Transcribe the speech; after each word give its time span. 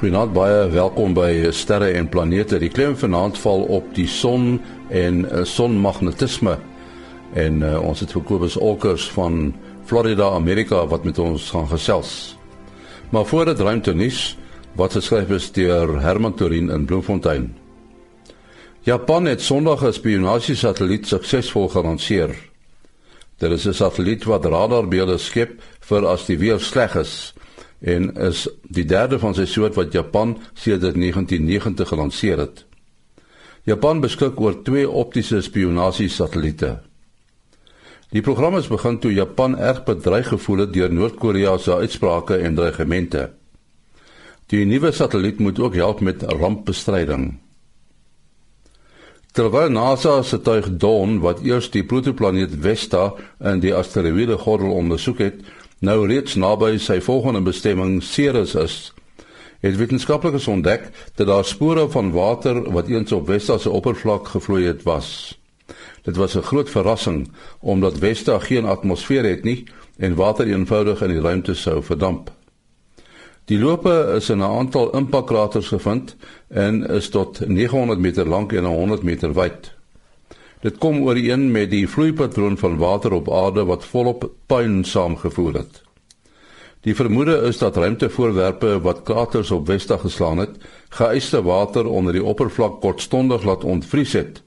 Goeienaand 0.00 0.30
baie 0.32 0.60
welkom 0.72 1.12
by 1.12 1.50
Sterre 1.52 1.90
en 1.92 2.06
Planete. 2.08 2.56
Die 2.56 2.70
klem 2.72 2.94
vanaand 2.96 3.36
val 3.36 3.66
op 3.68 3.90
die 3.92 4.06
son 4.08 4.54
en 4.88 5.18
uh, 5.26 5.42
sonmagnetisme. 5.44 6.54
En 7.36 7.58
uh, 7.60 7.74
ons 7.84 8.00
het 8.00 8.14
Kobus 8.16 8.56
Olkers 8.56 9.10
van 9.12 9.52
Florida, 9.84 10.30
Amerika 10.32 10.86
wat 10.88 11.04
met 11.04 11.20
ons 11.20 11.50
gaan 11.52 11.68
gesels. 11.68 12.38
Maar 13.12 13.28
voor 13.28 13.50
dit 13.50 13.60
ruimte 13.60 13.92
nuus 13.92 14.38
wat 14.80 14.96
geskryf 14.96 15.34
is 15.36 15.50
deur 15.52 15.92
Herman 16.00 16.32
Torin 16.34 16.72
in 16.72 16.88
Bloemfontein. 16.88 17.50
Japan 18.88 19.28
het 19.28 19.44
Sondag 19.44 19.84
'n 19.84 19.92
spionasiesatelliet 19.92 21.12
suksesvol 21.12 21.68
gelanseer. 21.68 22.32
Dit 23.36 23.50
is 23.52 23.68
'n 23.68 23.76
satelliet 23.76 24.24
wat 24.24 24.44
radarbeelde 24.44 25.18
skep 25.18 25.60
vir 25.80 26.06
as 26.06 26.24
die 26.24 26.38
weer 26.38 26.60
sleg 26.60 26.96
is 26.96 27.34
en 27.80 28.14
is 28.14 28.44
die 28.68 28.84
derde 28.84 29.18
van 29.18 29.34
sy 29.34 29.46
soort 29.48 29.74
wat 29.74 29.92
Japan 29.92 30.36
sedert 30.52 30.98
1990 31.00 31.88
gelanseer 31.88 32.38
het. 32.44 32.64
Japan 33.64 34.00
beskik 34.00 34.40
oor 34.40 34.62
twee 34.64 34.88
optiese 34.88 35.40
spionasiesatelliete. 35.44 36.78
Die 38.10 38.22
program 38.26 38.56
is 38.58 38.68
begin 38.68 38.98
toe 38.98 39.12
Japan 39.14 39.58
erg 39.58 39.84
bedreig 39.86 40.32
gevoel 40.32 40.64
het 40.64 40.72
deur 40.74 40.92
Noord-Korea 40.92 41.58
se 41.58 41.76
uitsprake 41.76 42.40
en 42.42 42.54
dreigemente. 42.54 43.28
Die 44.50 44.64
nuwe 44.66 44.90
satelliet 44.92 45.38
moet 45.38 45.60
ook 45.60 45.76
help 45.78 46.00
met 46.00 46.22
rampbestryding. 46.22 47.36
Terwyl 49.30 49.70
NASA 49.70 50.22
se 50.26 50.40
tuig 50.42 50.72
Dawn 50.82 51.20
wat 51.22 51.44
eers 51.46 51.68
die 51.70 51.84
protoplaneet 51.86 52.56
Vesta 52.64 53.12
in 53.38 53.60
die 53.62 53.70
asteroïde 53.74 54.40
gordel 54.42 54.72
ondersoek 54.74 55.22
het, 55.22 55.44
nou 55.80 56.06
reeds 56.06 56.34
naby 56.36 56.76
sy 56.78 57.00
volgende 57.00 57.40
bestemming 57.40 58.02
Ceres 58.04 58.54
is, 58.54 58.92
het 59.60 59.76
wetenskaplikes 59.76 60.48
ontdek 60.48 60.88
dat 61.14 61.26
daar 61.26 61.44
spore 61.44 61.88
van 61.88 62.12
water 62.12 62.62
wat 62.72 62.88
eens 62.88 63.12
op 63.12 63.26
Vesta 63.26 63.58
se 63.58 63.70
oppervlak 63.70 64.28
gevloei 64.28 64.64
het 64.66 64.82
was. 64.82 65.38
Dit 66.02 66.16
was 66.16 66.36
'n 66.36 66.42
groot 66.42 66.70
verrassing 66.70 67.32
omdat 67.60 67.98
Vesta 67.98 68.38
geen 68.38 68.64
atmosfeer 68.64 69.24
het 69.24 69.44
nie 69.44 69.64
en 69.98 70.14
water 70.14 70.46
eenvoudig 70.46 71.02
in 71.02 71.08
die 71.08 71.20
ruimte 71.20 71.54
sou 71.54 71.82
verdamp. 71.82 72.30
Die 73.44 73.58
loope 73.58 74.12
is 74.16 74.30
in 74.30 74.38
'n 74.38 74.56
aantal 74.58 74.90
impakkraters 74.96 75.68
gevind 75.68 76.16
en 76.48 76.86
is 76.88 77.08
tot 77.08 77.46
900 77.46 77.98
meter 77.98 78.28
lank 78.28 78.52
en 78.52 78.64
100 78.64 79.02
meter 79.02 79.32
wyd. 79.34 79.79
Dit 80.60 80.76
kom 80.78 80.98
ooreen 81.08 81.50
met 81.50 81.70
die 81.72 81.86
vloeipatroon 81.88 82.58
van 82.60 82.76
water 82.76 83.12
op 83.16 83.30
aarde 83.32 83.64
wat 83.64 83.84
volop 83.84 84.26
puin 84.46 84.84
saamgevoer 84.84 85.54
het. 85.54 85.80
Die 86.84 86.94
vermoede 86.94 87.36
is 87.48 87.58
dat 87.58 87.76
ruimtevoorwerpe 87.76 88.80
wat 88.80 89.02
kraters 89.02 89.50
op 89.50 89.66
Vesta 89.66 89.96
geslaan 89.96 90.38
het, 90.38 90.58
geëiste 90.88 91.42
water 91.42 91.88
onder 91.88 92.12
die 92.12 92.24
oppervlak 92.24 92.80
kortstondig 92.80 93.42
laat 93.44 93.64
ontvries 93.64 94.12
het. 94.12 94.42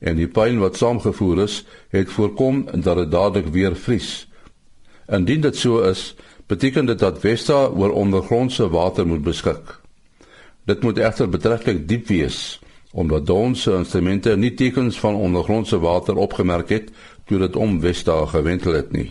En 0.00 0.16
die 0.16 0.28
puin 0.28 0.58
wat 0.58 0.76
saamgevoer 0.76 1.42
is, 1.44 1.64
het 1.88 2.10
voorkom 2.10 2.64
dat 2.72 2.96
dit 2.96 3.10
dadelik 3.10 3.52
weer 3.52 3.76
vries. 3.76 4.28
Indien 5.08 5.40
dit 5.40 5.56
so 5.56 5.84
is, 5.84 6.14
beteken 6.46 6.86
dit 6.86 6.98
dat 6.98 7.20
Vesta 7.20 7.66
oor 7.68 7.92
ondergrondse 7.92 8.68
water 8.68 9.06
moet 9.06 9.22
beskik. 9.22 9.80
Dit 10.64 10.82
moet 10.82 10.98
egter 10.98 11.28
betreklik 11.28 11.88
diep 11.88 12.08
wees 12.08 12.61
omdat 12.92 13.30
ons 13.30 13.66
instrumente 13.66 14.36
nie 14.36 14.54
tekens 14.54 15.00
van 15.00 15.14
ondergrondse 15.14 15.78
water 15.80 16.16
opgemerk 16.16 16.68
het 16.68 16.90
toe 17.26 17.38
dit 17.38 17.56
om 17.56 17.80
Vesta 17.80 18.24
gewentel 18.26 18.76
het 18.76 18.92
nie. 18.92 19.10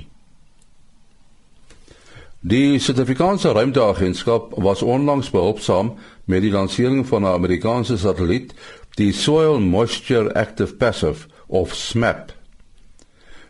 Die 2.42 2.80
Suid-Afrikaanse 2.80 3.52
Ruimteagentskap 3.54 4.54
was 4.58 4.82
onlangs 4.82 5.30
behulpsaam 5.30 5.94
met 6.26 6.42
die 6.42 6.52
lansering 6.52 7.08
van 7.08 7.22
'n 7.22 7.34
Amerikaanse 7.34 7.98
satelliet, 7.98 8.54
die 8.96 9.12
Soil 9.14 9.60
Moisture 9.60 10.34
Active 10.34 10.76
Passive 10.76 11.28
of 11.48 11.74
SMAP. 11.76 12.34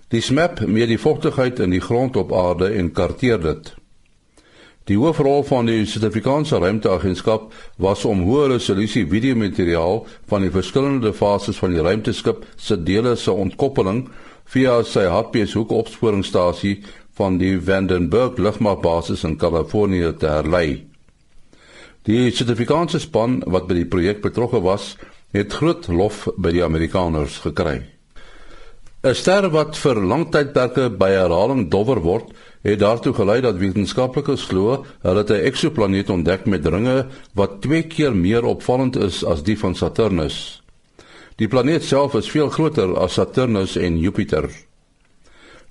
Die 0.08 0.22
SMAP 0.22 0.66
meet 0.68 0.88
die 0.88 1.00
vochtigheid 1.00 1.60
in 1.60 1.70
die 1.70 1.82
grond 1.82 2.16
op 2.16 2.34
aarde 2.34 2.68
en 2.68 2.92
karteer 2.92 3.40
dit. 3.40 3.74
Die 4.90 4.98
hoofrol 4.98 5.44
van 5.46 5.68
die 5.70 5.84
Suid-Afrikaanse 5.86 6.58
Ruimteagentskap 6.58 7.52
was 7.78 8.02
om 8.10 8.24
hoë 8.26 8.48
resolusie 8.56 9.04
videomateriaal 9.12 10.02
van 10.32 10.42
die 10.42 10.50
verskillende 10.54 11.12
fases 11.14 11.60
van 11.62 11.76
die 11.76 11.84
ruimteskip 11.86 12.48
se 12.58 12.80
dele 12.82 13.14
se 13.16 13.30
ontkoppeling 13.30 14.08
via 14.56 14.80
sy 14.82 15.06
hartbeeshoek 15.06 15.70
opsporingsstasie 15.78 16.80
van 17.20 17.38
die 17.38 17.54
Vandenberg 17.62 18.42
lugmagbasis 18.42 19.22
in 19.30 19.38
Kalifornië 19.38 20.16
te 20.18 20.34
herlei. 20.34 20.82
Die 22.10 22.32
Suid-Afrikaanse 22.34 23.04
span 23.06 23.44
wat 23.46 23.70
by 23.70 23.78
die 23.84 23.90
projek 23.90 24.26
betrokke 24.26 24.64
was, 24.66 24.96
het 25.32 25.54
groot 25.54 25.86
lof 25.94 26.26
by 26.42 26.58
die 26.58 26.66
Amerikaners 26.66 27.38
gekry. 27.46 27.84
'n 29.02 29.16
Ster 29.18 29.48
wat 29.50 29.78
vir 29.78 29.98
lang 30.02 30.28
tydperke 30.34 30.90
by 30.90 31.10
herhaling 31.10 31.70
dowwer 31.70 32.02
word, 32.02 32.34
het 32.62 32.80
daartoe 32.80 33.14
gelei 33.14 33.42
dat 33.42 33.58
wetenskaplikes 33.58 34.44
glo 34.50 34.86
hulle 35.02 35.18
het 35.18 35.30
'n 35.30 35.46
eksoplaneet 35.50 36.10
ontdek 36.10 36.46
met 36.46 36.66
ringe 36.66 37.08
wat 37.34 37.62
twee 37.62 37.84
keer 37.84 38.16
meer 38.16 38.44
opvallend 38.44 38.96
is 38.96 39.26
as 39.26 39.44
die 39.44 39.60
van 39.60 39.76
Saturnus. 39.76 40.62
Die 41.36 41.48
planeet 41.48 41.84
self 41.84 42.14
is 42.14 42.30
veel 42.32 42.50
groter 42.50 42.98
as 42.98 43.14
Saturnus 43.14 43.76
en 43.76 44.00
Jupiter. 44.00 44.50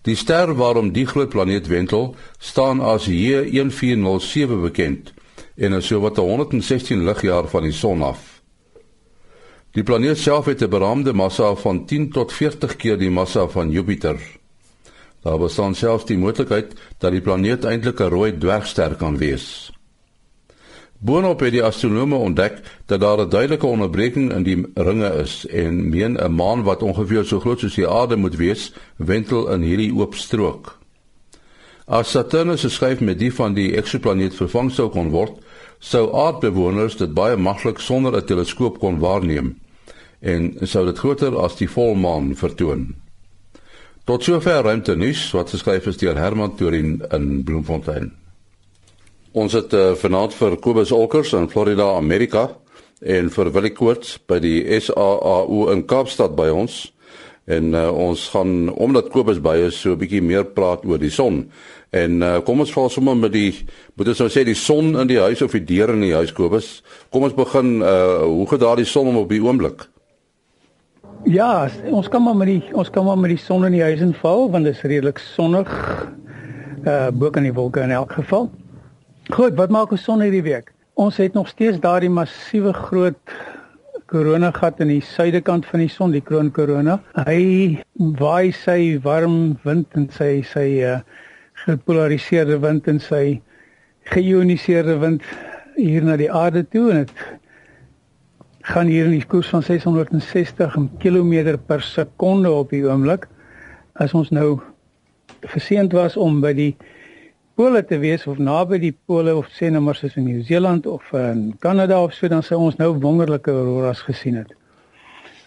Die 0.02 0.16
ster 0.16 0.54
waarom 0.54 0.92
die 0.92 1.06
groot 1.06 1.28
planeet 1.28 1.66
wentel, 1.66 2.14
staan 2.38 2.80
as 2.80 3.06
J1407 3.06 4.60
bekend 4.62 5.12
en 5.56 5.72
is 5.72 5.86
sowat 5.86 6.16
116 6.16 7.04
ligjaar 7.04 7.48
van 7.48 7.62
die 7.62 7.72
son 7.72 8.02
af. 8.02 8.40
Die 9.76 9.82
planeet 9.82 10.18
self 10.18 10.44
het 10.44 10.62
'n 10.62 10.70
beraamde 10.70 11.12
massa 11.12 11.54
van 11.54 11.86
10 11.86 12.10
tot 12.10 12.32
40 12.32 12.76
keer 12.76 12.98
die 12.98 13.10
massa 13.10 13.46
van 13.46 13.70
Jupiter. 13.70 14.39
Daar 15.22 15.38
bestaan 15.38 15.74
selfs 15.74 16.06
die 16.08 16.18
moontlikheid 16.18 16.72
dat 16.98 17.12
die 17.12 17.20
planeet 17.20 17.64
eintlik 17.64 18.00
'n 18.00 18.12
rooi 18.12 18.38
dwergster 18.38 18.94
kan 18.94 19.18
wees. 19.18 19.72
Boonop 21.02 21.40
het 21.40 21.52
die 21.52 21.62
astronome 21.64 22.16
ontdek 22.16 22.60
dat 22.86 23.00
daar 23.00 23.20
'n 23.20 23.28
duidelike 23.28 23.66
onderbreking 23.66 24.32
in 24.32 24.42
die 24.42 24.66
ringe 24.74 25.12
is 25.22 25.46
en 25.46 25.88
meen 25.88 26.16
'n 26.16 26.34
maan 26.34 26.62
wat 26.62 26.82
ongeveer 26.82 27.24
so 27.24 27.40
groot 27.40 27.58
soos 27.60 27.74
die 27.74 27.88
aarde 27.88 28.16
moet 28.16 28.36
wees, 28.36 28.72
wentel 28.96 29.48
in 29.52 29.62
hierdie 29.62 29.94
oop 29.94 30.14
strook. 30.14 30.78
As 31.86 32.10
Saturnus 32.10 32.60
se 32.60 32.68
skyf 32.68 33.00
met 33.00 33.18
die 33.18 33.34
van 33.34 33.54
die 33.54 33.76
eksoplaneet 33.76 34.34
vervang 34.34 34.70
sou 34.72 34.88
kon 34.88 35.10
word, 35.10 35.32
sou 35.78 36.12
aardbewoners 36.12 36.96
dit 36.96 37.14
baie 37.14 37.36
maklik 37.36 37.78
sonder 37.78 38.16
'n 38.16 38.24
teleskoop 38.24 38.78
kon 38.78 38.98
waarneem 38.98 39.58
en 40.20 40.56
sou 40.62 40.84
dit 40.86 40.98
groter 40.98 41.38
as 41.38 41.56
die 41.56 41.70
volmaan 41.70 42.36
vertoon. 42.36 42.94
Tot 44.10 44.24
sover 44.26 44.64
ruimte 44.66 44.96
nuus 44.98 45.20
wat 45.30 45.52
geskryf 45.54 45.84
is 45.86 45.98
deur 46.00 46.16
Herman 46.18 46.56
Torin 46.58 46.96
in 47.14 47.26
Bloemfontein. 47.46 48.08
Ons 49.38 49.54
het 49.54 49.70
uh, 49.78 49.92
vanaand 49.94 50.34
vir 50.34 50.56
Kobus 50.58 50.90
Olkers 50.90 51.30
in 51.38 51.46
Florida, 51.52 51.86
Amerika 51.94 52.48
en 53.06 53.28
vir 53.30 53.50
Willie 53.54 53.70
Koorts 53.70 54.16
by 54.26 54.40
die 54.42 54.64
SAAU 54.82 55.68
in 55.70 55.84
Kaapstad 55.86 56.34
by 56.34 56.48
ons 56.50 56.80
en 57.46 57.70
uh, 57.70 57.84
ons 57.94 58.24
gaan 58.32 58.72
omdat 58.74 59.12
Kobus 59.14 59.38
by 59.38 59.54
is 59.68 59.78
so 59.78 59.94
'n 59.94 60.02
bietjie 60.02 60.24
meer 60.26 60.42
praat 60.58 60.82
oor 60.90 60.98
die 60.98 61.14
son. 61.14 61.44
En 61.94 62.18
uh, 62.18 62.42
kom 62.42 62.66
ons 62.66 62.74
val 62.74 62.90
sommer 62.90 63.14
met 63.14 63.30
die 63.30 63.54
moet 63.94 64.10
ons 64.10 64.26
nou 64.26 64.30
sê 64.34 64.42
die 64.42 64.58
son 64.58 64.96
in 64.98 65.06
die 65.06 65.22
huis 65.22 65.42
of 65.46 65.54
die 65.54 65.62
deur 65.62 65.94
in 65.94 66.02
die 66.02 66.16
huis 66.18 66.34
Kobus. 66.34 66.82
Kom 67.14 67.30
ons 67.30 67.38
begin 67.38 67.78
uh 67.78 68.26
hoe 68.26 68.50
gaan 68.50 68.66
daai 68.66 68.84
son 68.84 69.14
om 69.14 69.22
op 69.22 69.30
die 69.30 69.42
oomblik? 69.42 69.86
Ja, 71.30 71.68
ons 71.86 72.08
kan 72.10 72.24
maar 72.26 72.34
met 72.34 72.48
die 72.50 72.62
ons 72.74 72.88
kan 72.90 73.04
maar 73.06 73.18
met 73.18 73.30
die 73.30 73.38
son 73.38 73.62
in 73.68 73.76
die 73.76 73.84
huis 73.84 74.00
inval 74.02 74.48
want 74.50 74.66
dit 74.66 74.74
is 74.74 74.82
redelik 74.82 75.20
sonnig 75.22 75.68
uh 76.82 77.10
bo 77.14 77.30
kan 77.30 77.44
die 77.46 77.54
wolke 77.54 77.84
in 77.84 77.92
elk 77.94 78.16
geval. 78.18 78.48
Goed, 79.30 79.54
wat 79.60 79.70
maak 79.70 79.92
ons 79.94 80.02
son 80.02 80.24
hierdie 80.24 80.42
week? 80.42 80.72
Ons 80.98 81.20
het 81.22 81.36
nog 81.38 81.46
steeds 81.52 81.78
daardie 81.84 82.10
massiewe 82.10 82.72
groot 82.74 83.34
koronagat 84.10 84.82
in 84.82 84.90
die 84.90 85.04
suidekant 85.06 85.68
van 85.70 85.84
die 85.84 85.92
son, 85.92 86.10
die 86.10 86.24
kroon 86.24 86.50
korona. 86.50 86.98
Hy 87.14 87.78
waai 88.18 88.50
sy 88.50 88.98
warm 89.04 89.54
wind 89.62 89.94
en 89.94 90.10
sy 90.16 90.40
sy 90.50 90.66
uh 90.82 90.98
gepolariseerde 91.68 92.58
wind 92.58 92.90
en 92.90 92.98
sy 93.04 93.38
geioniseerde 94.10 94.98
wind 94.98 95.22
hier 95.76 96.02
na 96.02 96.18
die 96.18 96.32
aarde 96.32 96.64
toe 96.74 96.88
en 96.90 97.04
dit 97.04 97.39
gaan 98.70 98.86
hier 98.86 99.08
in 99.08 99.16
die 99.16 99.26
koers 99.26 99.48
van 99.50 99.62
660 99.66 100.76
km 101.02 101.56
per 101.66 101.82
sekonde 101.82 102.50
op 102.54 102.70
die 102.70 102.84
oomblik 102.86 103.26
as 103.98 104.14
ons 104.14 104.30
nou 104.30 104.60
verseend 105.50 105.94
was 105.96 106.16
om 106.16 106.38
by 106.44 106.52
die 106.54 106.70
pole 107.58 107.82
te 107.84 107.98
wees 107.98 108.28
of 108.30 108.38
naby 108.38 108.78
die 108.78 108.92
pole 109.10 109.34
of 109.34 109.50
sê 109.56 109.72
nou 109.74 109.82
maar 109.82 109.98
soos 109.98 110.14
in 110.20 110.28
Nieu-Seeland 110.28 110.86
of 110.86 111.10
in 111.18 111.48
Kanada 111.58 111.98
of 111.98 112.14
so 112.14 112.30
dan 112.30 112.46
sou 112.46 112.60
ons 112.68 112.78
nou 112.78 112.92
wonderlike 113.02 113.50
auroras 113.50 114.04
gesien 114.06 114.38
het 114.38 114.54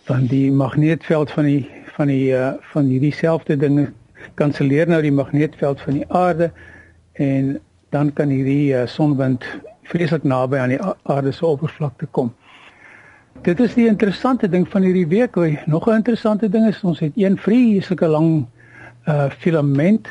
want 0.10 0.28
die 0.34 0.52
magneetveld 0.52 1.31
van 1.31 1.48
die 1.48 1.64
van 1.96 2.12
die 2.12 2.34
uh, 2.36 2.54
van 2.74 2.92
hierdie 2.92 3.16
selfde 3.16 3.56
dinge 3.58 3.88
kanselleer 4.40 4.92
nou 4.92 5.00
die 5.06 5.16
magneetveld 5.16 5.81
van 5.88 6.02
die 6.02 6.08
aarde 6.12 6.52
en 7.24 7.56
dan 7.96 8.12
kan 8.19 8.36
hierdie 8.36 8.74
uh, 8.76 8.84
sonwind 8.88 9.48
vreeslik 9.88 10.28
naby 10.28 10.60
aan 10.60 10.76
die 10.76 10.81
aarde 10.81 11.31
se 11.31 11.46
oppervlakte 11.46 12.08
kom. 12.12 12.34
Dit 13.44 13.60
is 13.60 13.74
die 13.75 13.90
interessante 13.92 14.48
ding 14.48 14.63
van 14.72 14.86
hierdie 14.88 15.07
week. 15.12 15.36
Nog 15.68 15.88
'n 15.88 16.00
interessante 16.00 16.50
ding 16.50 16.68
is 16.68 16.84
ons 16.84 17.00
het 17.00 17.12
een 17.16 17.38
vreeslike 17.38 18.07
lang 18.07 18.45
uh 19.07 19.30
filament 19.30 20.07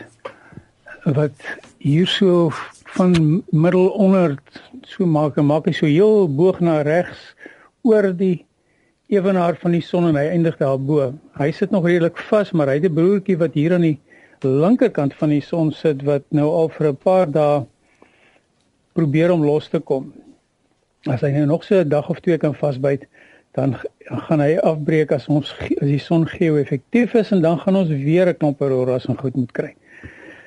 wat 1.04 1.32
hier 1.78 2.06
so 2.06 2.50
van 2.84 3.42
middel 3.50 3.88
onder 3.88 4.36
so 4.82 5.06
maak 5.06 5.36
en 5.36 5.46
maak 5.46 5.64
hy 5.64 5.72
so 5.72 5.86
heel 5.86 6.34
boog 6.34 6.60
na 6.60 6.82
regs 6.82 7.34
oor 7.82 8.12
die 8.16 8.44
ewenaar 9.06 9.56
van 9.56 9.70
die 9.70 9.80
son 9.80 10.06
en 10.06 10.16
hy 10.16 10.28
eindig 10.28 10.56
daar 10.56 10.80
bo. 10.80 11.14
Hy 11.32 11.50
sit 11.50 11.70
nog 11.70 11.86
redelik 11.86 12.18
vas, 12.18 12.52
maar 12.52 12.66
hy 12.66 12.74
het 12.74 12.90
'n 12.90 12.94
broertjie 12.94 13.38
wat 13.38 13.54
hier 13.54 13.74
aan 13.74 13.88
die 13.88 14.00
linkerkant 14.40 15.14
van 15.14 15.28
die 15.28 15.40
son 15.40 15.72
sit 15.72 16.02
wat 16.02 16.22
nou 16.28 16.50
al 16.50 16.68
vir 16.68 16.88
'n 16.88 16.96
paar 16.96 17.30
dae 17.30 17.64
probeer 18.92 19.32
om 19.32 19.44
los 19.44 19.68
te 19.68 19.78
kom. 19.78 20.12
As 21.06 21.20
hy 21.20 21.30
nou 21.30 21.46
nog 21.46 21.64
so 21.64 21.80
'n 21.80 21.88
dag 21.88 22.10
of 22.10 22.20
twee 22.20 22.38
kan 22.38 22.54
vasbyt, 22.54 23.08
dan 23.52 23.76
gaan 24.28 24.40
hy 24.40 24.56
afbreek 24.64 25.12
as 25.12 25.28
ons 25.28 25.52
as 25.60 25.88
die 25.88 26.00
son 26.00 26.24
geo-effektief 26.28 27.14
is 27.20 27.32
en 27.34 27.42
dan 27.44 27.58
gaan 27.60 27.76
ons 27.76 27.88
weer 27.88 28.28
'n 28.28 28.36
klomp 28.36 28.60
auroras 28.60 29.06
en 29.06 29.18
goed 29.18 29.36
moet 29.36 29.52
kry. 29.52 29.74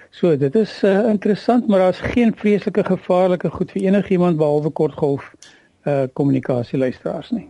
So, 0.09 0.37
dit 0.37 0.55
is 0.55 0.83
uh, 0.83 1.09
interessant, 1.09 1.67
maar 1.67 1.79
daar's 1.79 1.99
geen 1.99 2.33
vreeslike 2.35 2.83
gevaarlike 2.83 3.49
goed 3.49 3.71
vir 3.71 3.81
enigiemand 3.81 4.37
behalwe 4.37 4.69
kortgolf 4.69 5.33
uh 5.85 6.07
kommunikasie 6.13 6.79
luisteraars 6.79 7.29
nie. 7.31 7.47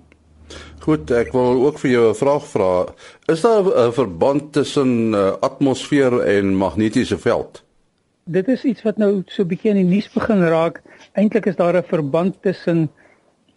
Goed, 0.79 1.11
ek 1.11 1.31
wil 1.31 1.65
ook 1.65 1.79
vir 1.79 1.91
jou 1.91 2.09
'n 2.09 2.15
vraag 2.15 2.45
vra. 2.45 2.85
Is 3.31 3.41
daar 3.41 3.63
'n 3.63 3.93
verband 3.93 4.51
tussen 4.51 5.13
uh, 5.13 5.31
atmosfeer 5.39 6.19
en 6.19 6.55
magnetiese 6.55 7.17
veld? 7.17 7.63
Dit 8.23 8.47
is 8.47 8.63
iets 8.63 8.81
wat 8.81 8.97
nou 8.97 9.23
so 9.25 9.45
bietjie 9.45 9.69
in 9.69 9.75
die 9.75 9.95
nuus 9.95 10.09
begin 10.09 10.43
raak. 10.43 10.81
Eintlik 11.13 11.45
is 11.45 11.55
daar 11.55 11.77
'n 11.77 11.83
verband 11.83 12.41
tussen 12.41 12.77
uh, 12.81 13.04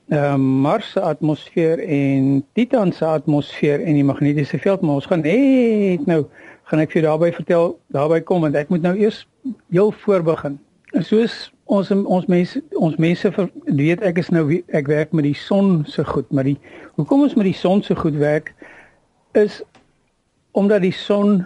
Mars 0.09 0.91
se 0.91 1.01
atmosfeer 1.01 1.79
en 1.85 2.45
Titan 2.57 2.93
se 2.93 3.05
atmosfeer 3.05 3.83
en 3.85 3.95
die 3.95 4.05
magnetiese 4.05 4.59
veld, 4.59 4.81
maar 4.81 4.95
ons 5.03 5.07
gaan 5.07 5.21
net 5.21 6.07
nou 6.09 6.23
gaan 6.69 6.81
ek 6.81 6.93
vir 6.93 7.03
jou 7.03 7.05
daarby 7.05 7.29
vertel, 7.37 7.71
daarby 7.93 8.21
kom 8.25 8.45
want 8.45 8.57
ek 8.57 8.73
moet 8.73 8.85
nou 8.85 8.95
eers 8.97 9.27
heel 9.73 9.93
voor 10.05 10.25
begin. 10.25 10.59
En 10.97 11.05
soos 11.05 11.37
ons 11.69 11.93
ons 11.93 12.27
mense 12.27 12.63
ons 12.81 12.97
mense 12.97 13.33
weet 13.67 14.05
ek 14.05 14.21
is 14.25 14.33
nou 14.33 14.47
ek 14.73 14.89
werk 14.89 15.13
met 15.13 15.29
die 15.29 15.37
son 15.37 15.83
se 15.89 16.05
goed, 16.09 16.29
maar 16.33 16.49
die 16.49 16.57
hoekom 16.97 17.27
ons 17.29 17.37
met 17.37 17.51
die 17.51 17.57
son 17.57 17.85
se 17.85 17.97
goed 17.97 18.17
werk 18.17 18.55
is 19.37 19.61
omdat 20.57 20.83
die 20.83 20.97
son 20.97 21.43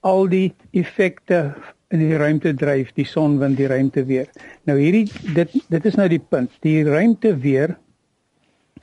al 0.00 0.24
die 0.32 0.54
effekte 0.72 1.52
in 1.92 2.00
die 2.00 2.16
ruimte 2.16 2.54
dryf, 2.56 2.92
die 2.96 3.06
son 3.06 3.36
wind 3.38 3.60
die 3.60 3.68
ruimte 3.68 4.04
weer. 4.08 4.26
Nou 4.64 4.78
hierdie 4.80 5.04
dit 5.36 5.52
dit 5.68 5.84
is 5.84 6.00
nou 6.00 6.08
die 6.08 6.22
punt. 6.32 6.50
Die 6.64 6.80
ruimte 6.84 7.36
weer 7.44 7.76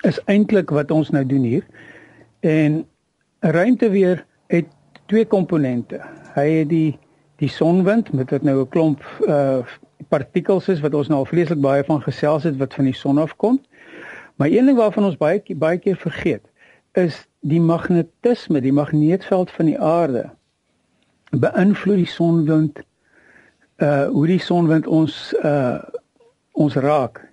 is 0.03 0.19
eintlik 0.31 0.71
wat 0.75 0.91
ons 0.91 1.09
nou 1.09 1.25
doen 1.25 1.43
hier. 1.47 1.65
En 2.39 2.83
ruimte 3.39 3.89
weer 3.89 4.25
het 4.51 4.67
twee 5.05 5.25
komponente. 5.25 6.01
Hy 6.35 6.47
het 6.59 6.69
die 6.69 6.99
die 7.41 7.49
sonwind 7.49 8.13
met 8.13 8.29
wat 8.31 8.43
nou 8.43 8.61
'n 8.61 8.69
klomp 8.69 9.01
uh 9.27 9.63
partikels 10.09 10.67
is 10.67 10.79
wat 10.79 10.93
ons 10.93 11.07
nou 11.07 11.19
al 11.19 11.25
vreeslik 11.25 11.59
baie 11.61 11.83
van 11.83 12.01
gesels 12.01 12.43
het 12.43 12.57
wat 12.57 12.73
van 12.73 12.85
die 12.85 12.95
son 12.95 13.17
afkom. 13.17 13.61
Maar 14.35 14.47
een 14.47 14.65
ding 14.65 14.77
waarvan 14.77 15.03
ons 15.03 15.17
baie 15.17 15.41
baie 15.55 15.77
keer 15.77 15.95
vergeet 15.95 16.45
is 16.91 17.27
die 17.39 17.61
magnetisme, 17.61 18.61
die 18.61 18.73
magneetveld 18.73 19.51
van 19.51 19.65
die 19.65 19.79
aarde 19.79 20.29
beïnvloed 21.33 22.03
die 22.03 22.09
sonwind 22.09 22.81
uh 23.81 24.07
hoe 24.13 24.27
die 24.27 24.39
sonwind 24.39 24.87
ons 24.87 25.33
uh 25.41 25.81
ons 26.53 26.75
raak 26.75 27.23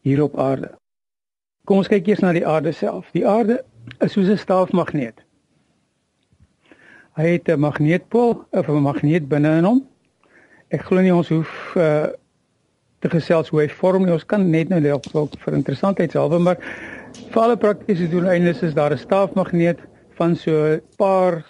hier 0.00 0.22
op 0.22 0.38
aarde. 0.38 0.72
Kom 1.64 1.78
ons 1.78 1.90
kyk 1.90 2.08
eers 2.10 2.22
na 2.24 2.32
die 2.34 2.46
aarde 2.46 2.72
self. 2.74 3.10
Die 3.14 3.22
aarde 3.28 3.60
is 4.02 4.16
soos 4.16 4.28
'n 4.28 4.38
staafmagneet. 4.38 5.22
Hy 7.14 7.26
het 7.36 7.48
'n 7.48 7.60
magneetpool 7.60 8.44
of 8.50 8.68
'n 8.68 8.82
magneet 8.82 9.28
binne 9.28 9.58
in 9.58 9.64
hom. 9.64 9.86
Ek 10.70 10.82
glo 10.82 11.00
nie 11.00 11.14
ons 11.14 11.28
hoef 11.28 11.76
uh, 11.76 12.06
te 12.98 13.08
gesels 13.08 13.48
hoe 13.48 13.60
hy 13.60 13.68
vorm 13.68 14.04
nie. 14.04 14.12
Ons 14.12 14.26
kan 14.26 14.50
net 14.50 14.68
nou 14.68 14.80
dalk 14.80 15.38
vir 15.38 15.54
interessantheidshalwe, 15.54 16.38
maar 16.38 16.58
vir 17.30 17.42
alle 17.42 17.56
praktiese 17.56 18.08
doeleindes 18.08 18.62
is 18.62 18.74
daar 18.74 18.90
'n 18.90 18.98
staafmagneet 18.98 19.78
van 20.18 20.36
so 20.36 20.50
'n 20.50 20.80
paar 20.96 21.44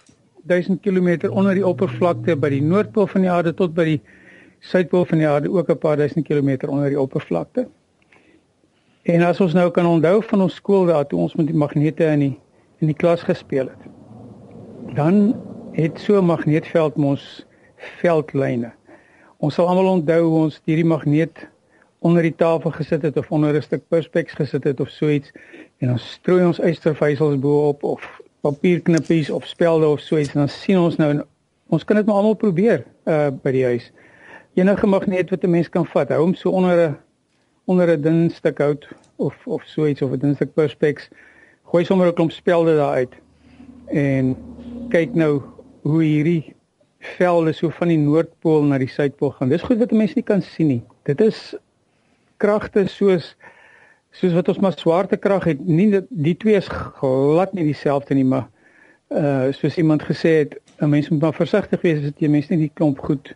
duisend 0.44 0.80
kilometer 0.82 1.30
onder 1.30 1.54
die 1.54 1.66
oppervlakte 1.66 2.36
by 2.36 2.50
die 2.50 2.62
noordpool 2.62 3.06
van 3.06 3.20
die 3.20 3.30
aarde 3.30 3.54
tot 3.54 3.74
by 3.74 3.84
die 3.84 4.00
suidpool 4.60 5.04
van 5.04 5.18
die 5.18 5.28
aarde 5.28 5.50
ook 5.50 5.70
'n 5.70 5.78
paar 5.78 5.96
duisend 5.96 6.26
kilometer 6.26 6.68
onder 6.68 6.88
die 6.88 7.00
oppervlakte. 7.00 7.68
En 9.02 9.22
as 9.26 9.40
ons 9.42 9.54
nou 9.54 9.70
kan 9.74 9.86
onthou 9.86 10.20
van 10.22 10.42
ons 10.44 10.54
skool 10.54 10.84
daar 10.86 11.06
toe 11.10 11.18
ons 11.18 11.34
met 11.34 11.48
die 11.48 11.56
magnete 11.58 12.06
in 12.06 12.20
die 12.22 12.34
in 12.82 12.90
die 12.90 12.98
klas 12.98 13.22
gespeel 13.22 13.66
het. 13.70 13.82
Dan 14.94 15.34
het 15.74 15.98
so 15.98 16.18
'n 16.18 16.26
magneetveld 16.26 16.96
mos 16.96 17.46
veldlyne. 17.76 18.72
Ons 19.38 19.54
sal 19.54 19.68
almal 19.68 19.86
onthou 19.86 20.22
hoe 20.22 20.38
ons 20.42 20.60
hierdie 20.64 20.84
magneet 20.84 21.48
onder 21.98 22.22
die 22.22 22.34
tafel 22.34 22.70
gesit 22.70 23.02
het 23.02 23.16
of 23.16 23.30
onder 23.30 23.54
'n 23.54 23.62
stuk 23.62 23.82
perspex 23.88 24.32
gesit 24.32 24.64
het 24.64 24.80
of 24.80 24.88
so 24.88 25.08
iets 25.08 25.32
en 25.78 25.90
ons 25.90 26.10
strooi 26.10 26.44
ons 26.44 26.58
ystervysels 26.58 27.38
bo-op 27.38 27.82
of 27.82 28.20
papierknippies 28.40 29.30
of 29.30 29.46
spelde 29.46 29.86
of 29.86 30.00
so 30.00 30.16
iets 30.16 30.34
en 30.34 30.38
dan 30.38 30.48
sien 30.48 30.78
ons 30.78 30.96
nou 30.96 31.22
ons 31.68 31.84
kan 31.84 31.96
dit 31.96 32.06
maar 32.06 32.14
almal 32.14 32.34
probeer 32.34 32.84
uh 33.04 33.30
by 33.42 33.50
die 33.50 33.64
huis. 33.64 33.92
Enige 34.54 34.86
magneet 34.86 35.30
wat 35.30 35.42
'n 35.42 35.50
mens 35.50 35.68
kan 35.68 35.86
vat, 35.86 36.08
hou 36.08 36.20
hom 36.20 36.34
so 36.34 36.50
onder 36.50 36.88
'n 36.88 36.96
onder 37.64 37.88
'n 37.88 38.00
dun 38.00 38.30
stuk 38.30 38.58
hout 38.58 38.88
of 39.16 39.46
of 39.46 39.62
so 39.64 39.86
iets 39.86 40.02
of 40.02 40.10
'n 40.10 40.18
dun 40.18 40.34
stuk 40.34 40.54
perspex. 40.54 41.08
Gooi 41.64 41.84
sommer 41.84 42.06
'n 42.06 42.14
klomp 42.14 42.30
spelde 42.30 42.76
daar 42.76 42.94
uit. 42.94 43.14
En 43.86 44.36
kyk 44.88 45.14
nou 45.14 45.42
hoe 45.82 46.02
hierdie 46.02 46.54
velde 46.98 47.52
so 47.52 47.68
van 47.68 47.88
die 47.88 47.98
noordpool 47.98 48.62
na 48.62 48.78
die 48.78 48.88
suidpool 48.88 49.30
gaan. 49.30 49.48
Dis 49.48 49.62
goed 49.62 49.78
wat 49.78 49.90
mense 49.90 50.14
nie 50.14 50.24
kan 50.24 50.42
sien 50.42 50.66
nie. 50.66 50.82
Dit 51.02 51.20
is 51.20 51.54
kragte 52.36 52.86
soos 52.86 53.36
soos 54.10 54.32
wat 54.32 54.48
ons 54.48 54.58
maar 54.58 54.76
swaartekrag 54.76 55.44
het. 55.44 55.66
Nie 55.66 55.90
dat 55.90 56.04
die 56.08 56.36
twee 56.36 56.54
is 56.54 56.68
glad 56.68 57.52
nie 57.52 57.64
dieselfde 57.64 58.14
nie, 58.14 58.24
maar 58.24 58.48
uh 59.08 59.52
soos 59.52 59.76
iemand 59.76 60.02
gesê 60.02 60.28
het, 60.28 60.60
'n 60.80 60.88
mens 60.88 61.08
moet 61.08 61.20
maar 61.20 61.34
versigtig 61.34 61.80
wees 61.80 62.04
as 62.04 62.12
jy 62.16 62.28
mense 62.28 62.52
nie 62.52 62.66
die 62.66 62.74
klomp 62.74 62.98
goed 62.98 63.34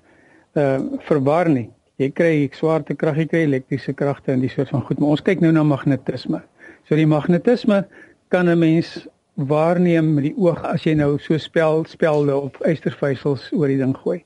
uh 0.55 0.81
verwar 0.99 1.49
nie 1.49 1.71
jy 2.03 2.11
kry 2.13 2.49
swaartekrag, 2.53 3.17
jy 3.17 3.27
kry 3.31 3.43
elektriese 3.47 3.95
kragte 3.97 4.33
en 4.33 4.41
die 4.41 4.53
soort 4.53 4.73
van 4.75 4.85
goed, 4.85 5.01
maar 5.01 5.17
ons 5.17 5.25
kyk 5.25 5.41
nou 5.41 5.53
na 5.53 5.65
magnetisme. 5.65 6.43
So 6.89 6.97
die 6.97 7.09
magnetisme 7.09 7.85
kan 8.29 8.49
'n 8.49 8.59
mens 8.59 9.07
waarneem 9.37 10.15
met 10.15 10.25
die 10.25 10.37
oog 10.37 10.63
as 10.65 10.85
jy 10.85 10.95
nou 10.95 11.19
so 11.19 11.39
spel 11.39 11.85
spelde 11.85 12.37
op 12.37 12.57
eystervysels 12.65 13.53
oor 13.53 13.69
die 13.69 13.79
ding 13.79 13.97
gooi. 13.97 14.25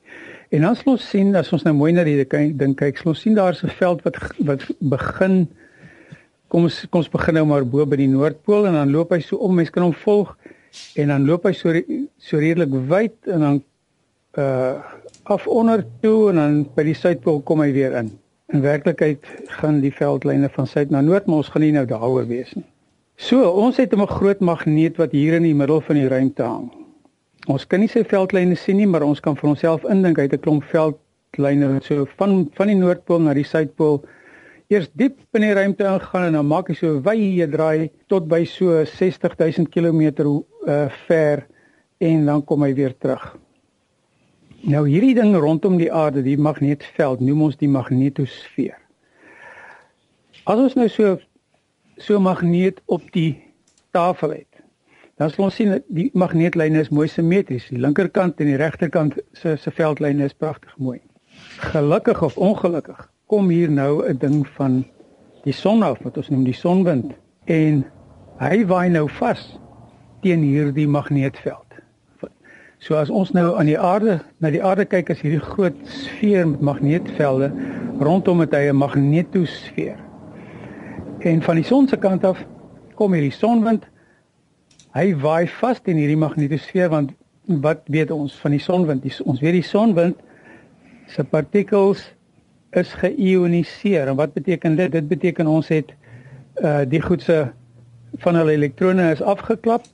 En 0.51 0.63
as 0.63 0.83
ons 0.83 1.09
sien, 1.09 1.35
as 1.35 1.51
ons 1.53 1.63
nou 1.63 1.73
mooi 1.73 1.91
na 1.91 2.03
die 2.03 2.25
ding 2.25 2.75
kyk, 2.75 3.05
ons 3.05 3.21
sien 3.21 3.35
daar's 3.35 3.63
'n 3.63 3.69
veld 3.69 4.03
wat 4.03 4.17
wat 4.39 4.61
begin 4.79 5.47
kom 6.51 6.63
ons 6.67 6.85
kom 6.91 6.99
ons 6.99 7.11
begin 7.11 7.33
nou 7.39 7.45
maar 7.45 7.65
bo 7.65 7.85
by 7.85 7.95
die 7.95 8.11
noordpool 8.11 8.67
en 8.67 8.73
dan 8.73 8.91
loop 8.91 9.13
hy 9.15 9.21
so 9.23 9.37
om, 9.37 9.55
mense 9.55 9.71
kan 9.71 9.83
hom 9.83 9.93
volg 9.93 10.35
en 10.99 11.07
dan 11.07 11.25
loop 11.25 11.45
hy 11.47 11.53
so 11.53 11.71
so 12.17 12.37
redelik 12.37 12.73
wyd 12.91 13.15
en 13.27 13.39
dan 13.39 13.63
uh 14.37 14.79
af 15.23 15.47
onder 15.47 15.85
toe 16.01 16.29
en 16.29 16.35
dan 16.35 16.55
by 16.75 16.83
die 16.83 16.95
suidpool 16.97 17.41
kom 17.45 17.61
hy 17.61 17.71
weer 17.71 17.93
in. 17.99 18.09
In 18.51 18.61
werklikheid 18.61 19.27
gaan 19.59 19.79
die 19.83 19.93
veldlyne 19.93 20.49
van 20.49 20.67
suid 20.67 20.89
na 20.89 21.01
noord, 21.01 21.27
maar 21.27 21.43
ons 21.43 21.51
gaan 21.53 21.61
nie 21.61 21.71
nou 21.71 21.85
daaroor 21.85 22.25
wees 22.27 22.53
nie. 22.57 22.65
So, 23.15 23.45
ons 23.45 23.77
het 23.77 23.93
'n 23.93 24.07
groot 24.07 24.39
magneet 24.39 24.97
wat 24.97 25.11
hier 25.11 25.33
in 25.33 25.43
die 25.43 25.53
middel 25.53 25.81
van 25.81 25.95
die 25.95 26.07
ruimte 26.07 26.43
hang. 26.43 26.71
Ons 27.47 27.67
kan 27.67 27.79
nie 27.79 27.87
sy 27.87 28.03
veldlyne 28.03 28.55
sien 28.55 28.77
nie, 28.77 28.87
maar 28.87 29.03
ons 29.03 29.19
kan 29.19 29.35
vir 29.35 29.49
onsself 29.49 29.83
indink 29.83 30.17
hy 30.17 30.23
het 30.23 30.33
'n 30.33 30.39
klomp 30.39 30.63
veldlyne 30.63 31.73
wat 31.73 31.83
so 31.83 32.07
van 32.17 32.49
van 32.53 32.67
die 32.67 32.75
noordpool 32.75 33.19
na 33.19 33.33
die 33.33 33.43
suidpool 33.43 34.03
eers 34.67 34.89
diep 34.95 35.17
in 35.33 35.41
die 35.41 35.53
ruimte 35.53 35.83
ingaan 35.83 36.23
en 36.23 36.33
dan 36.33 36.47
maak 36.47 36.67
hy 36.67 36.73
so 36.73 36.97
'n 36.97 37.03
wye 37.03 37.47
draai 37.47 37.89
tot 38.07 38.27
by 38.27 38.43
so 38.45 38.83
60000 38.85 39.69
km 39.69 40.01
uh 40.67 40.89
ver 41.07 41.47
en 41.99 42.25
dan 42.25 42.43
kom 42.43 42.63
hy 42.63 42.73
weer 42.73 42.97
terug. 42.97 43.37
Nou 44.61 44.83
hierdie 44.85 45.15
ding 45.17 45.33
rondom 45.33 45.79
die 45.79 45.89
aarde, 45.89 46.21
die 46.21 46.37
magneetveld, 46.37 47.21
noem 47.25 47.47
ons 47.47 47.57
die 47.57 47.69
magnetosfeer. 47.71 48.77
As 50.45 50.59
ons 50.61 50.75
nou 50.77 50.85
so 50.89 51.17
so 52.01 52.19
magneet 52.21 52.77
op 52.85 53.01
die 53.13 53.41
tafel 53.93 54.35
het, 54.35 54.61
dan 55.17 55.29
sal 55.29 55.47
ons 55.47 55.57
sien 55.57 55.73
dat 55.73 55.87
die 55.93 56.09
magneetlyne 56.17 56.81
is 56.81 56.89
mooi 56.93 57.07
simmetries. 57.09 57.67
Die 57.73 57.81
linkerkant 57.81 58.41
en 58.41 58.49
die 58.49 58.59
regterkant 58.61 59.17
se 59.37 59.55
se 59.57 59.73
veldlyne 59.73 60.29
is 60.29 60.37
pragtig 60.37 60.77
mooi. 60.77 60.99
Gelukkig 61.73 62.21
of 62.21 62.37
ongelukkig 62.37 63.01
kom 63.33 63.49
hier 63.49 63.69
nou 63.69 64.05
'n 64.05 64.17
ding 64.17 64.47
van 64.57 64.83
die 65.43 65.53
son 65.53 65.81
af 65.83 65.99
wat 66.05 66.17
ons 66.17 66.29
noem 66.29 66.43
die 66.43 66.57
sonwind 66.57 67.13
en 67.45 67.85
hy 68.37 68.65
waai 68.65 68.89
nou 68.89 69.07
vas 69.09 69.59
teen 70.21 70.41
hierdie 70.41 70.87
magneetveld. 70.87 71.70
So 72.81 72.97
as 72.97 73.11
ons 73.13 73.29
nou 73.37 73.51
aan 73.61 73.67
die 73.69 73.77
aarde 73.77 74.15
na 74.41 74.49
die 74.49 74.61
aarde 74.65 74.87
kyk 74.89 75.11
as 75.13 75.19
hierdie 75.21 75.43
groot 75.43 75.75
sfeer 75.85 76.47
met 76.49 76.63
magneetvelde 76.65 77.51
rondom 78.01 78.41
het 78.41 78.55
hy 78.57 78.71
'n 78.71 78.79
magnetosfeer. 78.81 79.99
En 81.19 81.41
van 81.45 81.55
die 81.55 81.63
son 81.63 81.87
se 81.87 81.97
kant 81.97 82.23
af 82.25 82.41
kom 82.95 83.13
hierdie 83.13 83.37
sonwind. 83.37 83.85
Hy 84.97 85.13
waai 85.13 85.47
vas 85.47 85.79
in 85.85 85.97
hierdie 85.97 86.17
magnetosfeer 86.17 86.89
want 86.89 87.13
wat 87.45 87.81
weet 87.85 88.11
ons 88.11 88.33
van 88.41 88.51
die 88.51 88.59
sonwind? 88.59 89.03
Die, 89.03 89.13
ons 89.25 89.39
weet 89.39 89.53
die 89.53 89.69
sonwind 89.69 90.17
se 91.07 91.23
partikels 91.23 92.15
is 92.71 92.93
geïoniseer. 92.93 94.07
En 94.07 94.15
wat 94.15 94.33
beteken 94.33 94.75
dit? 94.75 94.91
Dit 94.91 95.07
beteken 95.07 95.47
ons 95.47 95.67
het 95.67 95.93
uh 96.61 96.81
die 96.89 97.01
goedse 97.01 97.51
van 98.17 98.35
hulle 98.35 98.51
elektrone 98.51 99.11
is 99.11 99.21
afgeklap 99.21 99.85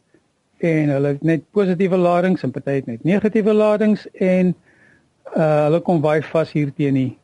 en 0.57 0.89
hulle 0.89 1.07
het 1.07 1.23
net 1.23 1.43
positiewe 1.51 1.97
ladings 1.97 2.43
en 2.43 2.51
party 2.51 2.79
het 2.79 2.85
net 2.85 3.03
negatiewe 3.03 3.53
ladings 3.53 4.07
en 4.13 4.55
uh 5.35 5.63
hulle 5.67 5.79
kom 5.85 6.01
baie 6.01 6.23
vas 6.23 6.51
hier 6.51 6.73
teen 6.73 6.93
die 6.93 7.17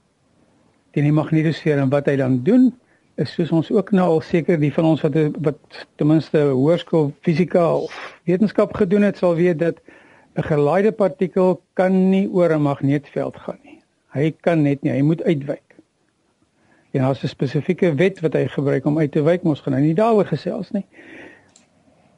teen 0.91 1.03
die 1.09 1.15
magnetosfeer 1.15 1.79
en 1.79 1.89
wat 1.89 2.05
hy 2.11 2.15
dan 2.15 2.43
doen 2.43 2.71
is 3.15 3.33
soos 3.33 3.51
ons 3.51 3.71
ook 3.71 3.91
nou 3.91 4.07
al 4.15 4.21
seker 4.21 4.59
die 4.59 4.73
van 4.73 4.85
ons 4.85 5.01
wat 5.01 5.17
wat 5.47 5.85
ten 5.95 6.07
minste 6.07 6.39
hoërskool 6.51 7.11
fisika 7.21 7.65
of 7.75 7.97
wetenskap 8.29 8.73
gedoen 8.73 9.05
het 9.05 9.17
sal 9.17 9.35
weet 9.35 9.59
dat 9.59 9.81
'n 10.35 10.43
gelaaide 10.43 10.91
partikel 10.91 11.61
kan 11.73 12.09
nie 12.09 12.27
oor 12.29 12.49
'n 12.53 12.61
magneetveld 12.61 13.37
gaan 13.37 13.59
nie. 13.63 13.79
Hy 14.13 14.33
kan 14.41 14.61
net 14.61 14.81
nie, 14.81 14.91
hy 14.91 15.01
moet 15.01 15.23
uitwyk. 15.23 15.75
En 16.91 17.01
daar's 17.01 17.23
'n 17.23 17.27
spesifieke 17.27 17.93
wet 17.95 18.19
wat 18.19 18.33
hy 18.33 18.47
gebruik 18.47 18.85
om 18.85 18.99
uit 18.99 19.11
te 19.11 19.21
wyk, 19.21 19.43
ons 19.43 19.61
gaan 19.61 19.73
nou 19.73 19.85
nie 19.85 19.93
daaroor 19.93 20.25
gesels 20.25 20.71
nie. 20.71 20.85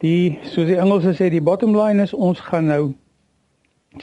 Die 0.04 0.40
soos 0.44 0.68
die 0.68 0.80
Engelse 0.80 1.14
sê, 1.16 1.30
die 1.32 1.44
bottom 1.44 1.76
line 1.76 2.04
is 2.04 2.14
ons 2.14 2.40
gaan 2.50 2.68
nou 2.68 2.94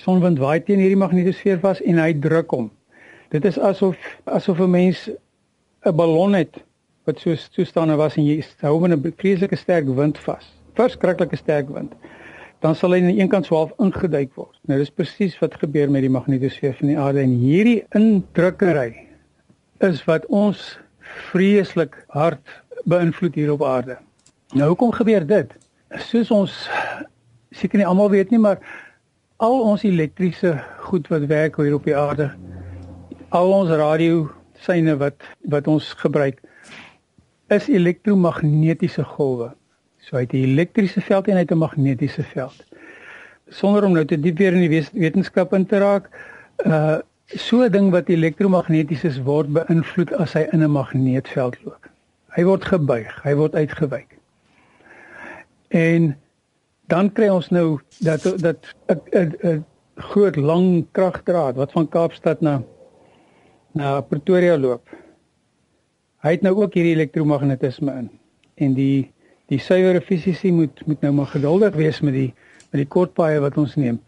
sonwind 0.00 0.38
waai 0.40 0.62
teen 0.64 0.80
hierdie 0.80 0.96
magnetosfeer 0.96 1.60
vas 1.60 1.82
en 1.84 1.98
hy 2.00 2.12
druk 2.16 2.54
hom. 2.56 2.70
Dit 3.32 3.44
is 3.48 3.58
asof 3.58 3.96
asof 4.24 4.60
'n 4.60 4.70
mens 4.70 5.08
'n 5.84 5.96
ballon 5.96 6.34
het 6.34 6.62
wat 7.04 7.18
so 7.18 7.34
toestande 7.54 7.96
was 7.96 8.16
en 8.16 8.24
jy 8.24 8.42
hou 8.60 8.80
met 8.80 8.92
'n 8.92 9.14
vreeslike 9.18 9.56
sterk 9.56 9.86
wind 9.86 10.18
vas. 10.18 10.52
Verskriklike 10.74 11.36
sterk 11.36 11.68
wind. 11.68 11.92
Dan 12.60 12.74
sal 12.74 12.92
hy 12.92 13.00
aan 13.02 13.18
een 13.18 13.28
kant 13.28 13.46
swaaf 13.46 13.72
ingeduik 13.78 14.34
word. 14.34 14.58
Nou 14.66 14.78
dis 14.78 14.90
presies 14.90 15.38
wat 15.38 15.54
gebeur 15.54 15.90
met 15.90 16.02
die 16.02 16.10
magnetosfeer 16.10 16.74
van 16.74 16.88
die 16.88 16.98
aarde 16.98 17.20
en 17.20 17.38
hierdie 17.38 17.84
indrukkery 17.90 19.08
is 19.80 20.04
wat 20.04 20.26
ons 20.26 20.78
vreeslik 21.02 22.04
hard 22.08 22.62
beïnvloed 22.84 23.34
hier 23.34 23.52
op 23.52 23.62
aarde. 23.62 23.98
Nou 24.54 24.68
hoekom 24.68 24.92
gebeur 24.92 25.26
dit? 25.26 25.61
Soos 25.98 26.30
ons 26.30 26.52
seker 27.52 27.78
nie 27.78 27.86
almal 27.86 28.10
weet 28.10 28.30
nie, 28.30 28.40
maar 28.40 28.60
al 29.42 29.58
ons 29.60 29.82
elektriese 29.84 30.54
goed 30.86 31.08
wat 31.12 31.26
werk 31.28 31.56
hier 31.56 31.74
op 31.74 31.84
die 31.84 31.96
aarde, 31.96 32.30
al 33.30 33.52
ons 33.52 33.70
radio 33.70 34.30
syne 34.62 34.94
wat 35.00 35.20
wat 35.50 35.68
ons 35.68 35.92
gebruik 35.98 36.40
is 37.52 37.68
elektromagnetiese 37.68 39.04
golwe. 39.04 39.50
So 40.00 40.16
hy 40.16 40.24
het 40.24 40.32
'n 40.32 40.44
elektriese 40.52 41.00
veld 41.00 41.28
en 41.28 41.34
hy 41.34 41.44
het 41.44 41.52
'n 41.52 41.58
magnetiese 41.58 42.22
veld. 42.22 42.64
Sonder 43.48 43.84
om 43.84 43.92
nou 43.92 44.04
te 44.04 44.20
diep 44.20 44.38
weer 44.38 44.52
in 44.52 44.68
die 44.68 44.86
wetenskap 44.92 45.52
in 45.52 45.66
te 45.66 45.78
raak, 45.78 46.08
uh 46.64 46.98
so 47.26 47.62
'n 47.62 47.70
ding 47.72 47.90
wat 47.90 48.08
elektromagneties 48.08 49.04
is 49.04 49.22
word 49.22 49.48
beïnvloed 49.52 50.12
as 50.12 50.32
hy 50.32 50.46
in 50.52 50.62
'n 50.62 50.70
magneetveld 50.70 51.56
loop. 51.64 51.88
Hy 52.36 52.44
word 52.44 52.64
gebuig, 52.64 53.22
hy 53.22 53.34
word 53.34 53.54
uitgewyk. 53.54 54.11
En 55.72 56.12
dan 56.92 57.08
kry 57.16 57.30
ons 57.32 57.48
nou 57.48 57.80
dat 58.04 58.26
dat 58.42 58.74
'n 58.86 59.64
groot 59.96 60.36
lang 60.36 60.86
kragdraad 60.92 61.56
wat 61.56 61.72
van 61.72 61.88
Kaapstad 61.88 62.40
na 62.40 62.62
na 63.72 64.00
Pretoria 64.00 64.58
loop. 64.58 64.88
Hy 66.22 66.30
het 66.30 66.42
nou 66.42 66.54
ook 66.56 66.74
hierdie 66.74 66.92
elektromagnetisme 66.94 67.92
in. 67.92 68.10
En 68.54 68.74
die 68.74 69.12
die 69.46 69.58
suiwere 69.58 70.00
fisici 70.00 70.52
moet 70.52 70.86
moet 70.86 71.00
nou 71.00 71.12
maar 71.12 71.26
geduldig 71.26 71.74
wees 71.74 72.00
met 72.00 72.12
die 72.12 72.34
met 72.70 72.80
die 72.80 72.88
kortpaaie 72.88 73.40
wat 73.40 73.56
ons 73.56 73.74
neem. 73.74 74.00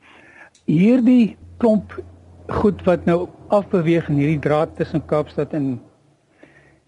Hierdie 0.65 1.37
klomp 1.57 1.97
goed 2.47 2.83
wat 2.85 3.05
nou 3.05 3.29
afbeweeg 3.49 4.09
in 4.09 4.21
hierdie 4.21 4.39
draad 4.39 4.77
tussen 4.77 5.05
Kaapstad 5.05 5.53
en 5.53 5.81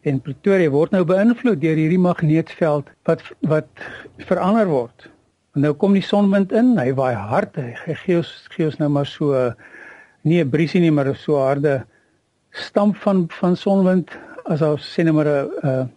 en 0.06 0.20
Pretoria 0.22 0.70
word 0.70 0.94
nou 0.94 1.02
beïnvloed 1.06 1.60
deur 1.62 1.78
hierdie 1.78 2.00
magneetveld 2.00 2.90
wat 3.08 3.24
wat 3.50 3.68
verander 4.28 4.68
word. 4.70 5.08
En 5.56 5.64
nou 5.66 5.72
kom 5.74 5.96
die 5.96 6.04
sonwind 6.04 6.52
in, 6.54 6.76
hy 6.78 6.92
waai 6.94 7.14
hard, 7.16 7.56
hy 7.58 7.96
gee 8.04 8.20
ons 8.20 8.30
gee 8.54 8.68
ons 8.68 8.78
nou 8.78 8.90
maar 8.92 9.08
so 9.10 9.34
nie 10.22 10.40
'n 10.42 10.50
briesie 10.50 10.80
nie, 10.80 10.90
maar 10.90 11.14
so 11.16 11.38
harde 11.38 11.84
stamp 12.52 12.96
van 12.96 13.26
van 13.40 13.56
sonwind. 13.56 14.10
As 14.46 14.62
ons 14.62 14.82
sê 14.94 15.04
net 15.04 15.14
maar 15.14 15.26
'n 15.26 15.90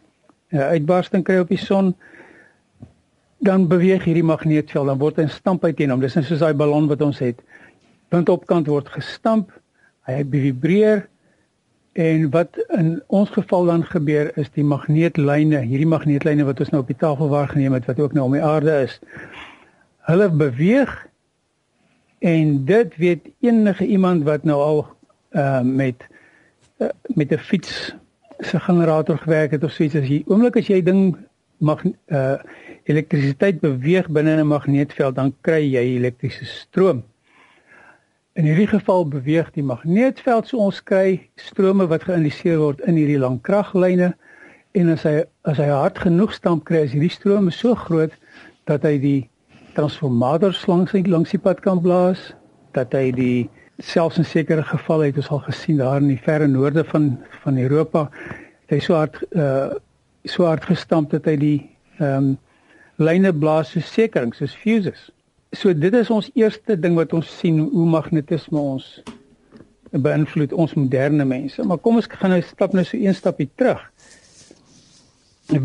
'n 0.51 0.69
uitbarsting 0.73 1.23
kry 1.23 1.37
op 1.39 1.49
die 1.49 1.57
son 1.57 1.95
dan 3.41 3.67
beweeg 3.67 4.03
hierdie 4.03 4.23
magneetveld 4.23 4.87
dan 4.87 4.97
word 4.97 5.17
hy 5.17 5.27
stamp 5.27 5.63
uiteen 5.63 5.91
hom. 5.91 5.99
Dis 5.99 6.15
net 6.15 6.25
soos 6.25 6.39
daai 6.39 6.53
ballon 6.53 6.87
wat 6.87 7.01
ons 7.01 7.19
het. 7.19 7.39
Punt 8.09 8.29
op 8.29 8.45
kant 8.45 8.67
word 8.67 8.89
gestamp 8.89 9.51
hy 10.07 10.23
vibreer 10.23 11.07
en 11.93 12.29
wat 12.29 12.57
in 12.67 13.03
ons 13.07 13.29
geval 13.29 13.65
dan 13.65 13.83
gebeur 13.83 14.31
is 14.37 14.49
die 14.53 14.63
magneetlyne 14.63 15.61
hierdie 15.65 15.89
magneetlyne 15.89 16.45
wat 16.45 16.59
ons 16.59 16.69
nou 16.69 16.81
op 16.81 16.91
die 16.91 16.99
tafel 16.99 17.29
waargeneem 17.29 17.73
het 17.73 17.85
wat 17.85 17.99
ook 17.99 18.13
nou 18.13 18.25
om 18.25 18.37
die 18.37 18.43
aarde 18.43 18.81
is 18.85 18.99
hulle 20.09 20.29
beweeg 20.29 20.93
en 22.19 22.65
dit 22.65 22.95
weet 22.97 23.29
enige 23.39 23.85
iemand 23.85 24.23
wat 24.23 24.43
nou 24.43 24.59
al 24.61 24.85
uh, 25.31 25.61
met 25.61 26.07
uh, 26.77 26.89
met 27.15 27.31
'n 27.31 27.37
fiets 27.37 27.95
se 28.39 28.59
generator 28.59 29.17
gewerk 29.17 29.51
het 29.51 29.63
of 29.63 29.71
so 29.71 29.83
iets 29.83 29.95
as 29.95 30.07
jy 30.07 30.23
oomblik 30.27 30.55
as 30.55 30.67
jy 30.67 30.83
ding 30.83 31.17
mag 31.57 31.83
uh 32.07 32.37
elektrisiteit 32.89 33.59
beweeg 33.61 34.07
binne 34.09 34.35
'n 34.41 34.47
magneetveld 34.47 35.15
dan 35.15 35.33
kry 35.41 35.61
jy 35.61 35.83
elektriese 35.95 36.45
stroom. 36.45 37.03
In 38.37 38.45
hierdie 38.45 38.67
geval 38.67 39.07
beweeg 39.07 39.51
die 39.55 39.63
magneetveld 39.65 40.47
so 40.47 40.61
ons 40.61 40.83
kry 40.85 41.19
strome 41.41 41.87
wat 41.89 42.05
geïndiseer 42.07 42.59
word 42.61 42.83
in 42.85 42.99
hierdie 42.99 43.19
lang 43.19 43.39
kraglyne 43.41 44.13
en 44.77 44.91
as 44.93 45.05
hy 45.07 45.15
as 45.49 45.57
hy 45.57 45.69
hard 45.71 45.97
genoeg 46.03 46.35
stamp 46.37 46.67
kry 46.69 46.83
is 46.85 46.93
hierdie 46.93 47.13
strome 47.13 47.51
so 47.51 47.73
groot 47.87 48.13
dat 48.69 48.85
hy 48.85 48.97
die 49.01 49.21
transformators 49.73 50.61
langs 50.69 50.93
langs 51.09 51.33
die 51.33 51.41
pad 51.41 51.63
kan 51.65 51.81
blaas 51.81 52.29
dat 52.77 52.93
hy 52.93 53.09
die 53.17 53.49
selfs 53.81 54.19
in 54.21 54.27
sekere 54.27 54.63
gevalle 54.67 55.09
het 55.09 55.17
ons 55.17 55.31
al 55.33 55.41
gesien 55.47 55.79
daar 55.81 56.03
in 56.03 56.11
die 56.13 56.21
verre 56.27 56.47
noorde 56.47 56.85
van 56.91 57.15
van 57.41 57.57
Europa 57.57 58.05
het 58.13 58.77
hy 58.77 58.83
so 58.85 58.99
hard 58.99 59.17
uh 59.33 59.73
so 60.27 60.45
hard 60.45 60.65
gestamp 60.67 61.09
dat 61.15 61.25
hy 61.25 61.35
die 61.39 61.57
ehm 61.97 62.29
um, 62.29 62.37
lyne 62.99 63.31
blaas 63.31 63.71
so 63.71 63.79
sekering 63.79 64.33
soos 64.35 64.53
fuses. 64.59 65.07
So 65.51 65.73
dit 65.73 65.93
is 65.93 66.09
ons 66.13 66.29
eerste 66.37 66.77
ding 66.79 66.95
wat 66.95 67.13
ons 67.13 67.29
sien 67.39 67.59
hoe 67.59 67.85
magnetisme 67.89 68.59
ons 68.59 68.87
beïnvloed 69.89 70.53
ons 70.53 70.75
moderne 70.77 71.25
mense. 71.25 71.63
Maar 71.65 71.81
kom 71.81 71.97
ons 71.97 72.09
gaan 72.09 72.35
nou 72.35 72.41
stap 72.45 72.73
nou 72.77 72.85
so 72.85 72.97
een 72.97 73.15
stapie 73.17 73.49
terug. 73.57 73.81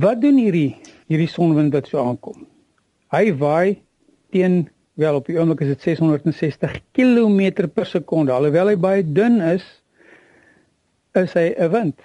Wat 0.01 0.21
doen 0.21 0.41
hierdie 0.41 0.77
hierdie 1.13 1.29
sonwind 1.29 1.75
wat 1.77 1.91
so 1.91 2.01
aankom? 2.01 2.47
Hy 3.13 3.29
waai 3.37 3.83
teen 4.33 4.65
Wel 4.95 5.17
op 5.19 5.27
die 5.27 5.35
oomblik 5.35 5.65
is 5.65 5.73
dit 5.73 5.83
660 5.83 6.77
km 6.95 7.67
per 7.75 7.87
sekonde. 7.91 8.31
Alhoewel 8.31 8.71
hy 8.71 8.77
baie 8.79 9.03
dun 9.03 9.41
is, 9.43 9.65
is 11.19 11.35
hy 11.35 11.51
'n 11.51 11.71
wind. 11.73 12.05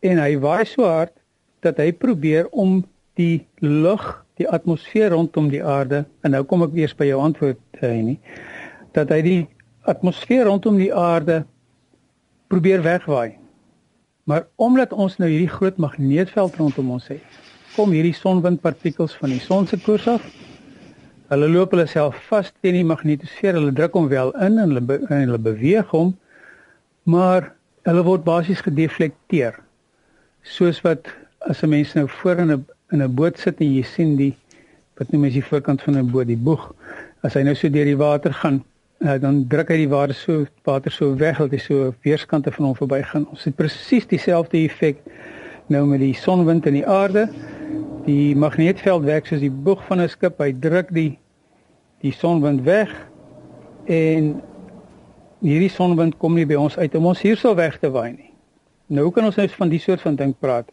En 0.00 0.16
hy 0.16 0.38
waai 0.40 0.64
so 0.64 0.88
hard 0.88 1.12
dat 1.60 1.76
hy 1.76 1.92
probeer 1.92 2.48
om 2.48 2.80
die 3.20 3.46
lug, 3.60 4.24
die 4.40 4.48
atmosfeer 4.48 5.12
rondom 5.14 5.50
die 5.52 5.62
aarde, 5.64 6.04
en 6.24 6.34
nou 6.34 6.42
kom 6.48 6.64
ek 6.66 6.74
weer 6.76 6.92
by 6.96 7.10
jou 7.10 7.20
antwoord 7.20 7.80
hy 7.84 7.94
nie, 8.12 8.18
dat 8.96 9.12
hy 9.14 9.20
die 9.26 9.40
atmosfeer 9.90 10.48
rondom 10.48 10.80
die 10.80 10.92
aarde 10.94 11.44
probeer 12.50 12.82
wegwaai. 12.82 13.36
Maar 14.24 14.46
omdat 14.56 14.92
ons 14.92 15.18
nou 15.20 15.28
hierdie 15.30 15.50
groot 15.50 15.78
magneetveld 15.78 16.56
rondom 16.60 16.96
ons 16.96 17.08
het, 17.12 17.40
kom 17.76 17.92
hierdie 17.94 18.16
sonwindpartikels 18.16 19.14
van 19.20 19.32
die 19.32 19.42
son 19.42 19.68
se 19.70 19.78
koers 19.84 20.08
af 20.10 20.24
Hulle 21.30 21.46
loop 21.46 21.70
hulle 21.70 21.86
self 21.86 22.16
vas 22.26 22.48
teen 22.58 22.74
die 22.74 22.86
magnetosfeer. 22.86 23.54
Hulle 23.54 23.70
druk 23.70 23.94
hom 23.94 24.08
wel 24.10 24.32
in 24.42 24.56
en 24.58 24.72
hulle 24.72 24.80
be 24.82 24.96
en 25.06 25.28
hulle 25.28 25.38
beweeg 25.38 25.92
hom, 25.94 26.08
maar 27.06 27.52
hulle 27.86 28.02
word 28.02 28.24
basies 28.26 28.64
gedeflekteer. 28.66 29.60
Soos 30.42 30.80
wat 30.82 31.06
as 31.46 31.62
'n 31.62 31.70
mens 31.70 31.94
nou 31.94 32.08
voor 32.08 32.42
in 32.42 32.50
'n 32.50 32.66
in 32.90 33.02
'n 33.02 33.14
boot 33.14 33.38
sit 33.38 33.60
en 33.60 33.74
jy 33.74 33.82
sien 33.82 34.16
die 34.16 34.34
wat 34.98 35.12
noem 35.12 35.24
as 35.24 35.32
die 35.32 35.44
voorkant 35.44 35.82
van 35.82 35.96
'n 35.96 36.10
boot, 36.10 36.26
die 36.26 36.36
boeg, 36.36 36.74
as 37.22 37.34
hy 37.34 37.42
nou 37.42 37.54
so 37.54 37.68
deur 37.68 37.84
die 37.84 37.96
water 37.96 38.32
gaan, 38.32 38.62
uh, 39.00 39.18
dan 39.18 39.46
druk 39.48 39.68
hy 39.68 39.76
die 39.76 39.88
water 39.88 40.14
so 40.14 40.46
water 40.64 40.90
so 40.90 41.14
weg 41.16 41.38
dat 41.38 41.50
hy 41.50 41.58
so 41.58 41.94
weerskante 42.04 42.52
van 42.52 42.64
hom 42.64 42.76
verbygaan. 42.76 43.26
Ons 43.30 43.44
het 43.44 43.56
presies 43.56 44.06
dieselfde 44.06 44.58
effek 44.58 45.00
nou 45.68 45.86
met 45.86 46.00
die 46.00 46.14
sonwind 46.14 46.66
en 46.66 46.72
die 46.72 46.86
aarde. 46.86 47.28
Die 48.04 48.36
magneetveld 48.36 49.04
werk 49.04 49.26
soos 49.26 49.40
die 49.40 49.50
boeg 49.50 49.84
van 49.86 50.00
'n 50.00 50.08
skip. 50.08 50.38
Hy 50.38 50.52
druk 50.52 50.92
die 50.92 51.18
die 52.00 52.12
sonwind 52.12 52.62
weg 52.64 52.90
en 53.86 54.40
hierdie 55.40 55.70
sonwind 55.72 56.16
kom 56.18 56.34
nie 56.34 56.46
by 56.46 56.54
ons 56.54 56.78
uit 56.78 56.94
om 56.94 57.06
ons 57.06 57.20
hierso 57.20 57.54
weg 57.54 57.78
te 57.78 57.90
waai 57.90 58.12
nie. 58.12 58.30
Nou 58.86 59.10
kan 59.10 59.24
ons 59.24 59.36
net 59.36 59.52
van 59.52 59.68
die 59.68 59.78
soort 59.78 60.00
van 60.00 60.16
ding 60.16 60.34
praat. 60.38 60.68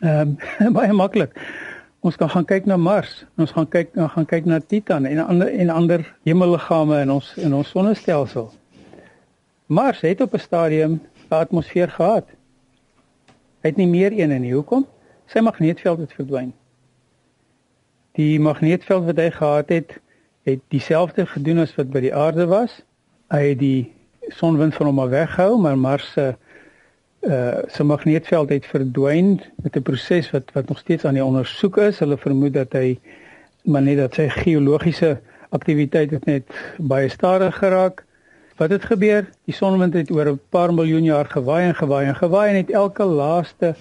Ehm 0.00 0.36
um, 0.58 0.72
baie 0.78 0.92
maklik. 0.92 1.38
Ons 2.04 2.16
kan 2.16 2.28
gaan 2.28 2.44
kyk 2.44 2.66
na 2.66 2.76
Mars. 2.76 3.24
Ons 3.40 3.52
gaan 3.56 3.68
kyk 3.68 3.94
ons 3.96 4.12
gaan 4.12 4.26
kyk 4.26 4.44
na 4.44 4.60
Titan 4.60 5.06
en 5.06 5.22
ander 5.24 5.48
en 5.48 5.70
ander 5.70 6.02
hemelliggame 6.28 7.00
in 7.00 7.10
ons 7.10 7.30
in 7.40 7.54
ons 7.54 7.68
sonnestelsel. 7.68 8.50
Mars 9.66 10.00
het 10.00 10.20
op 10.20 10.34
'n 10.34 10.38
stadium 10.38 11.00
'n 11.30 11.34
atmosfeer 11.34 11.88
gehad. 11.88 12.26
Hy 13.62 13.68
het 13.68 13.76
nie 13.76 13.88
meer 13.88 14.12
een 14.12 14.40
nie. 14.40 14.52
Hoekom? 14.52 14.86
Sy 15.26 15.40
magneetveld 15.40 15.98
het 15.98 16.12
verdwyn. 16.12 16.52
Die 18.12 18.40
magneetveld 18.40 19.04
wat 19.04 19.16
hy 19.16 19.30
gehad 19.30 19.68
het, 19.68 20.00
het 20.42 20.60
dieselfde 20.68 21.26
gedoen 21.26 21.58
as 21.58 21.74
wat 21.74 21.90
by 21.90 22.00
die 22.00 22.14
aarde 22.14 22.46
was. 22.46 22.82
Hy 23.32 23.48
het 23.48 23.58
die 23.58 23.92
sonwind 24.28 24.74
van 24.74 24.86
hom 24.86 24.98
af 24.98 25.08
weggehou, 25.08 25.58
maar 25.60 25.78
Mars 25.78 26.12
se 26.12 26.34
uh 27.26 27.58
se 27.66 27.84
magneetveld 27.84 28.48
het 28.48 28.66
verdwyn 28.66 29.40
met 29.62 29.76
'n 29.76 29.82
proses 29.82 30.30
wat 30.30 30.52
wat 30.52 30.68
nog 30.68 30.78
steeds 30.78 31.04
aan 31.04 31.14
die 31.14 31.24
ondersoek 31.24 31.76
is. 31.76 31.98
Hulle 31.98 32.18
vermoed 32.18 32.52
dat 32.52 32.72
hy 32.72 32.98
maar 33.64 33.82
net 33.82 33.96
dat 33.96 34.14
sy 34.14 34.28
geologiese 34.28 35.20
aktiwiteit 35.48 36.10
het 36.10 36.24
net 36.24 36.44
baie 36.78 37.08
stadig 37.08 37.56
geraak. 37.56 38.04
Wat 38.56 38.70
het 38.70 38.84
gebeur? 38.84 39.28
Die 39.44 39.54
sonwind 39.54 39.94
het 39.94 40.10
oor 40.10 40.26
'n 40.26 40.40
paar 40.48 40.74
miljoen 40.74 41.04
jaar 41.04 41.26
gewaai 41.26 41.64
en 41.64 41.74
gewaai 41.74 42.06
en 42.06 42.16
gewaai 42.16 42.50
en 42.50 42.56
het 42.56 42.70
elke 42.70 43.04
laaste 43.04 43.74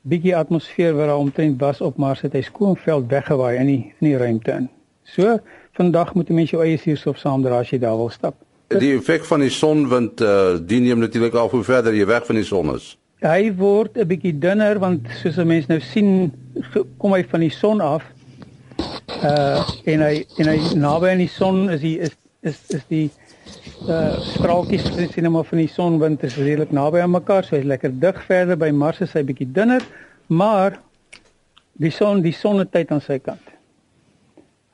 bietjie 0.00 0.36
atmosfeer 0.36 0.94
wat 0.94 1.06
daar 1.06 1.18
omtrent 1.18 1.60
was 1.60 1.80
op 1.80 1.96
Mars 1.96 2.20
het 2.20 2.32
hy 2.32 2.40
skoonveld 2.40 3.10
weggewaai 3.10 3.56
in 3.58 3.66
die 3.66 3.84
in 3.98 4.08
die 4.08 4.16
ruimte 4.16 4.50
in. 4.52 4.68
So 5.02 5.38
vandag 5.72 6.14
moet 6.14 6.30
'n 6.30 6.34
mens 6.34 6.50
jou 6.50 6.62
eie 6.62 6.76
suurstof 6.76 7.18
saamdra 7.18 7.58
as 7.58 7.70
jy 7.70 7.78
daar 7.78 7.96
wil 7.96 8.10
stap. 8.10 8.45
Die 8.74 8.96
effek 8.96 9.24
van 9.24 9.44
die 9.44 9.52
sonwind 9.52 10.20
uh, 10.20 10.56
die 10.58 10.80
neem 10.82 10.98
natuurlik 10.98 11.34
af 11.38 11.52
hoe 11.54 11.62
verder 11.64 11.94
jy 11.94 12.06
weg 12.06 12.24
van 12.26 12.40
die 12.40 12.46
son 12.46 12.72
is. 12.74 12.96
Hy 13.22 13.52
word 13.56 13.94
'n 13.96 14.08
bietjie 14.10 14.34
dunner 14.42 14.80
want 14.82 15.06
soos 15.22 15.38
'n 15.38 15.46
mens 15.46 15.68
nou 15.70 15.78
sien 15.80 16.32
kom 16.98 17.14
hy 17.14 17.22
van 17.30 17.40
die 17.40 17.50
son 17.50 17.80
af. 17.80 18.02
Uh 19.22 19.62
en 19.86 20.02
hy 20.02 20.26
en 20.38 20.50
hy 20.50 20.58
naby 20.74 21.14
aan 21.14 21.22
die 21.22 21.30
son 21.30 21.70
is 21.70 21.80
die 21.80 21.98
is 22.00 22.16
is 22.42 22.58
is 22.74 22.82
die 22.90 23.10
uh 23.86 24.18
straaltjies 24.34 24.90
sien 25.14 25.22
nou 25.22 25.32
maar 25.38 25.46
van 25.46 25.62
die 25.62 25.70
sonwind 25.70 26.22
is 26.24 26.36
redelik 26.36 26.72
naby 26.72 26.98
aan 27.00 27.14
mekaar, 27.14 27.44
so 27.44 27.56
hy's 27.56 27.64
lekker 27.64 27.94
dig 28.00 28.22
verder 28.26 28.56
by 28.56 28.70
Mars 28.70 29.00
is 29.00 29.14
hy 29.14 29.22
bietjie 29.22 29.52
dunner, 29.52 29.82
maar 30.26 30.80
die 31.78 31.90
son, 31.90 32.22
die 32.22 32.34
sonnetyd 32.34 32.90
aan 32.90 33.00
sy 33.00 33.18
kant. 33.18 33.52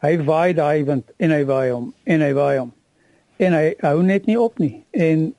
Hy 0.02 0.16
waai 0.24 0.54
daai 0.54 0.84
wind 0.84 1.12
en 1.18 1.30
hy 1.30 1.44
waai 1.44 1.70
hom 1.70 1.92
en 2.04 2.20
hy 2.24 2.32
waai 2.32 2.58
hom. 2.58 2.72
En 3.42 3.56
hy 3.56 3.72
hou 3.82 3.96
net 4.06 4.28
nie 4.30 4.38
op 4.40 4.58
nie. 4.62 4.84
En 4.90 5.32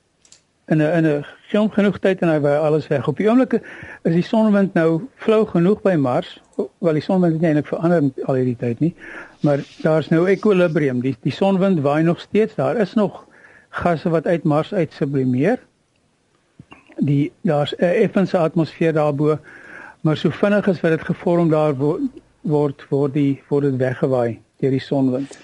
in 0.66 0.78
'n 0.82 0.96
in 0.98 1.06
'n 1.06 1.26
film 1.48 1.70
genoeg 1.70 2.00
tyd 2.00 2.22
en 2.22 2.30
hy 2.30 2.40
waai 2.40 2.58
alles 2.58 2.88
weg. 2.88 3.08
Op 3.08 3.18
die 3.18 3.30
oomblik 3.30 3.54
is 4.02 4.14
die 4.14 4.24
sonwind 4.24 4.74
nou 4.74 5.02
flou 5.16 5.46
genoeg 5.46 5.82
by 5.82 5.96
Mars, 5.96 6.42
wel 6.80 6.94
die 6.94 7.02
sonwind 7.02 7.34
het 7.34 7.44
eintlik 7.44 7.68
verander 7.68 8.10
al 8.26 8.40
hierdie 8.40 8.58
tyd 8.58 8.80
nie, 8.80 8.96
maar 9.42 9.60
daar's 9.82 10.10
nou 10.10 10.28
ekwilibrium. 10.30 11.02
Die 11.02 11.16
die 11.22 11.32
sonwind 11.32 11.80
waai 11.80 12.04
nog 12.04 12.20
steeds. 12.20 12.56
Daar 12.56 12.78
is 12.78 12.94
nog 12.94 13.28
gasse 13.70 14.10
wat 14.10 14.28
uit 14.28 14.44
Mars 14.44 14.74
uit 14.74 14.94
sublimeer. 14.94 15.60
Die 16.98 17.32
daar's 17.42 17.76
'n 17.78 17.84
effense 17.84 18.38
atmosfeer 18.38 18.94
daarbo, 18.94 19.40
maar 20.02 20.18
so 20.18 20.30
vinnig 20.30 20.68
as 20.68 20.82
wat 20.82 20.92
dit 20.92 21.04
gevorm 21.04 21.50
daar 21.50 21.76
word 22.42 22.86
word 22.90 23.14
die 23.14 23.42
word 23.48 23.64
dit 23.64 23.78
weggewaai 23.78 24.40
deur 24.60 24.72
die 24.72 24.80
sonwind. 24.80 25.40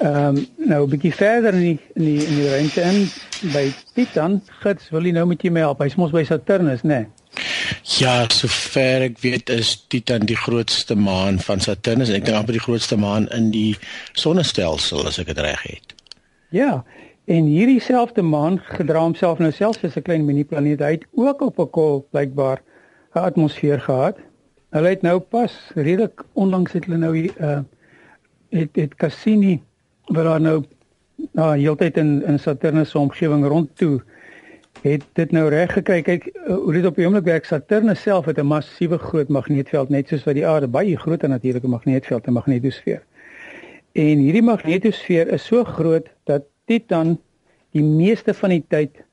Ehm 0.00 0.36
um, 0.36 0.46
nou 0.56 0.84
'n 0.84 0.90
bietjie 0.90 1.14
verder 1.14 1.54
in 1.54 1.60
die 1.60 1.80
in 1.94 2.04
die 2.04 2.26
in 2.26 2.36
die 2.36 2.48
ruimte 2.48 2.80
in 2.80 3.08
by 3.52 3.72
Titan, 3.94 4.40
gits 4.62 4.88
wil 4.90 5.04
jy 5.04 5.12
nou 5.12 5.26
met 5.26 5.42
my 5.42 5.60
help. 5.60 5.82
Hy's 5.84 5.96
mos 6.00 6.10
by 6.10 6.22
Saturnus, 6.24 6.82
né? 6.82 6.88
Nee? 6.88 7.06
Ja, 7.98 8.24
sover 8.32 9.04
ek 9.10 9.20
weet 9.20 9.50
is 9.52 9.74
Titan 9.92 10.24
die 10.24 10.36
grootste 10.36 10.96
maan 10.96 11.38
van 11.38 11.60
Saturnus 11.60 12.08
en 12.08 12.14
ek 12.14 12.24
dink 12.24 12.38
amper 12.38 12.56
die 12.56 12.64
grootste 12.64 12.96
maan 12.96 13.28
in 13.28 13.50
die 13.50 13.76
sonnestelsel 14.12 15.06
as 15.06 15.18
ek 15.18 15.26
dit 15.34 15.38
reg 15.44 15.62
het. 15.62 15.94
Ja, 16.48 16.82
en 17.28 17.44
hierdie 17.44 17.80
selfde 17.84 18.22
maan 18.22 18.58
gedra 18.72 19.04
homself 19.04 19.38
nou 19.38 19.52
selfs 19.52 19.84
as 19.84 19.96
'n 19.96 20.02
klein 20.08 20.24
mini 20.24 20.44
planeet 20.44 20.80
uit 20.80 21.04
ook 21.12 21.42
op 21.42 21.60
'n 21.60 21.70
kol 21.70 22.06
blykbaar 22.10 22.62
'n 23.14 23.18
atmosfeer 23.18 23.80
gehad. 23.80 24.16
Hulle 24.70 24.88
het 24.88 25.02
nou 25.02 25.18
pas 25.18 25.52
redelik 25.74 26.24
onlangs 26.32 26.72
het 26.72 26.84
hulle 26.84 26.98
nou 26.98 27.16
hier 27.16 27.34
uh 27.38 27.60
het 28.50 28.70
het 28.74 28.94
Cassini 28.94 29.60
wat 30.10 30.24
daar 30.24 30.40
nou 30.40 30.64
na 31.36 31.52
uh, 31.52 31.58
heeltyd 31.60 31.96
in 32.00 32.22
in 32.26 32.38
Saturnus 32.38 32.90
se 32.90 32.98
omgewing 32.98 33.46
rond 33.46 33.68
toe 33.76 34.00
het 34.82 35.04
dit 35.12 35.30
nou 35.30 35.48
reg 35.52 35.72
gekry. 35.72 36.00
Kyk 36.02 36.26
uh, 36.30 36.54
hoe 36.54 36.72
dit 36.72 36.86
op 36.86 36.96
die 36.96 37.06
oomblik 37.06 37.28
werk. 37.28 37.44
Saturnus 37.44 38.02
self 38.02 38.24
het 38.26 38.38
'n 38.38 38.46
massiewe 38.46 38.98
groot 38.98 39.28
magneetveld 39.28 39.88
net 39.88 40.08
soos 40.08 40.24
wat 40.24 40.34
die 40.34 40.46
aarde 40.46 40.68
baie 40.68 40.96
groot 40.96 41.22
en 41.22 41.30
natuurlike 41.30 41.68
magneetveld 41.68 42.26
en 42.26 42.32
magnetosfeer. 42.32 43.02
En 43.92 44.18
hierdie 44.18 44.42
magnetosfeer 44.42 45.28
is 45.28 45.44
so 45.44 45.64
groot 45.64 46.08
dat 46.24 46.42
Titan 46.64 47.18
die 47.70 47.82
meeste 47.82 48.34
van 48.34 48.50
die 48.50 48.64
tyd 48.68 49.04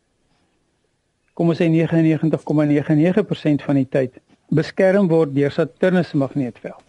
kom 1.33 1.49
ons 1.49 1.61
sê 1.61 1.69
99,99% 1.69 3.65
van 3.65 3.75
die 3.75 3.89
tyd 3.89 4.17
beskerm 4.49 5.07
word 5.07 5.35
deur 5.35 5.51
Saturnus 5.51 6.09
se 6.09 6.17
magneetveld. 6.17 6.86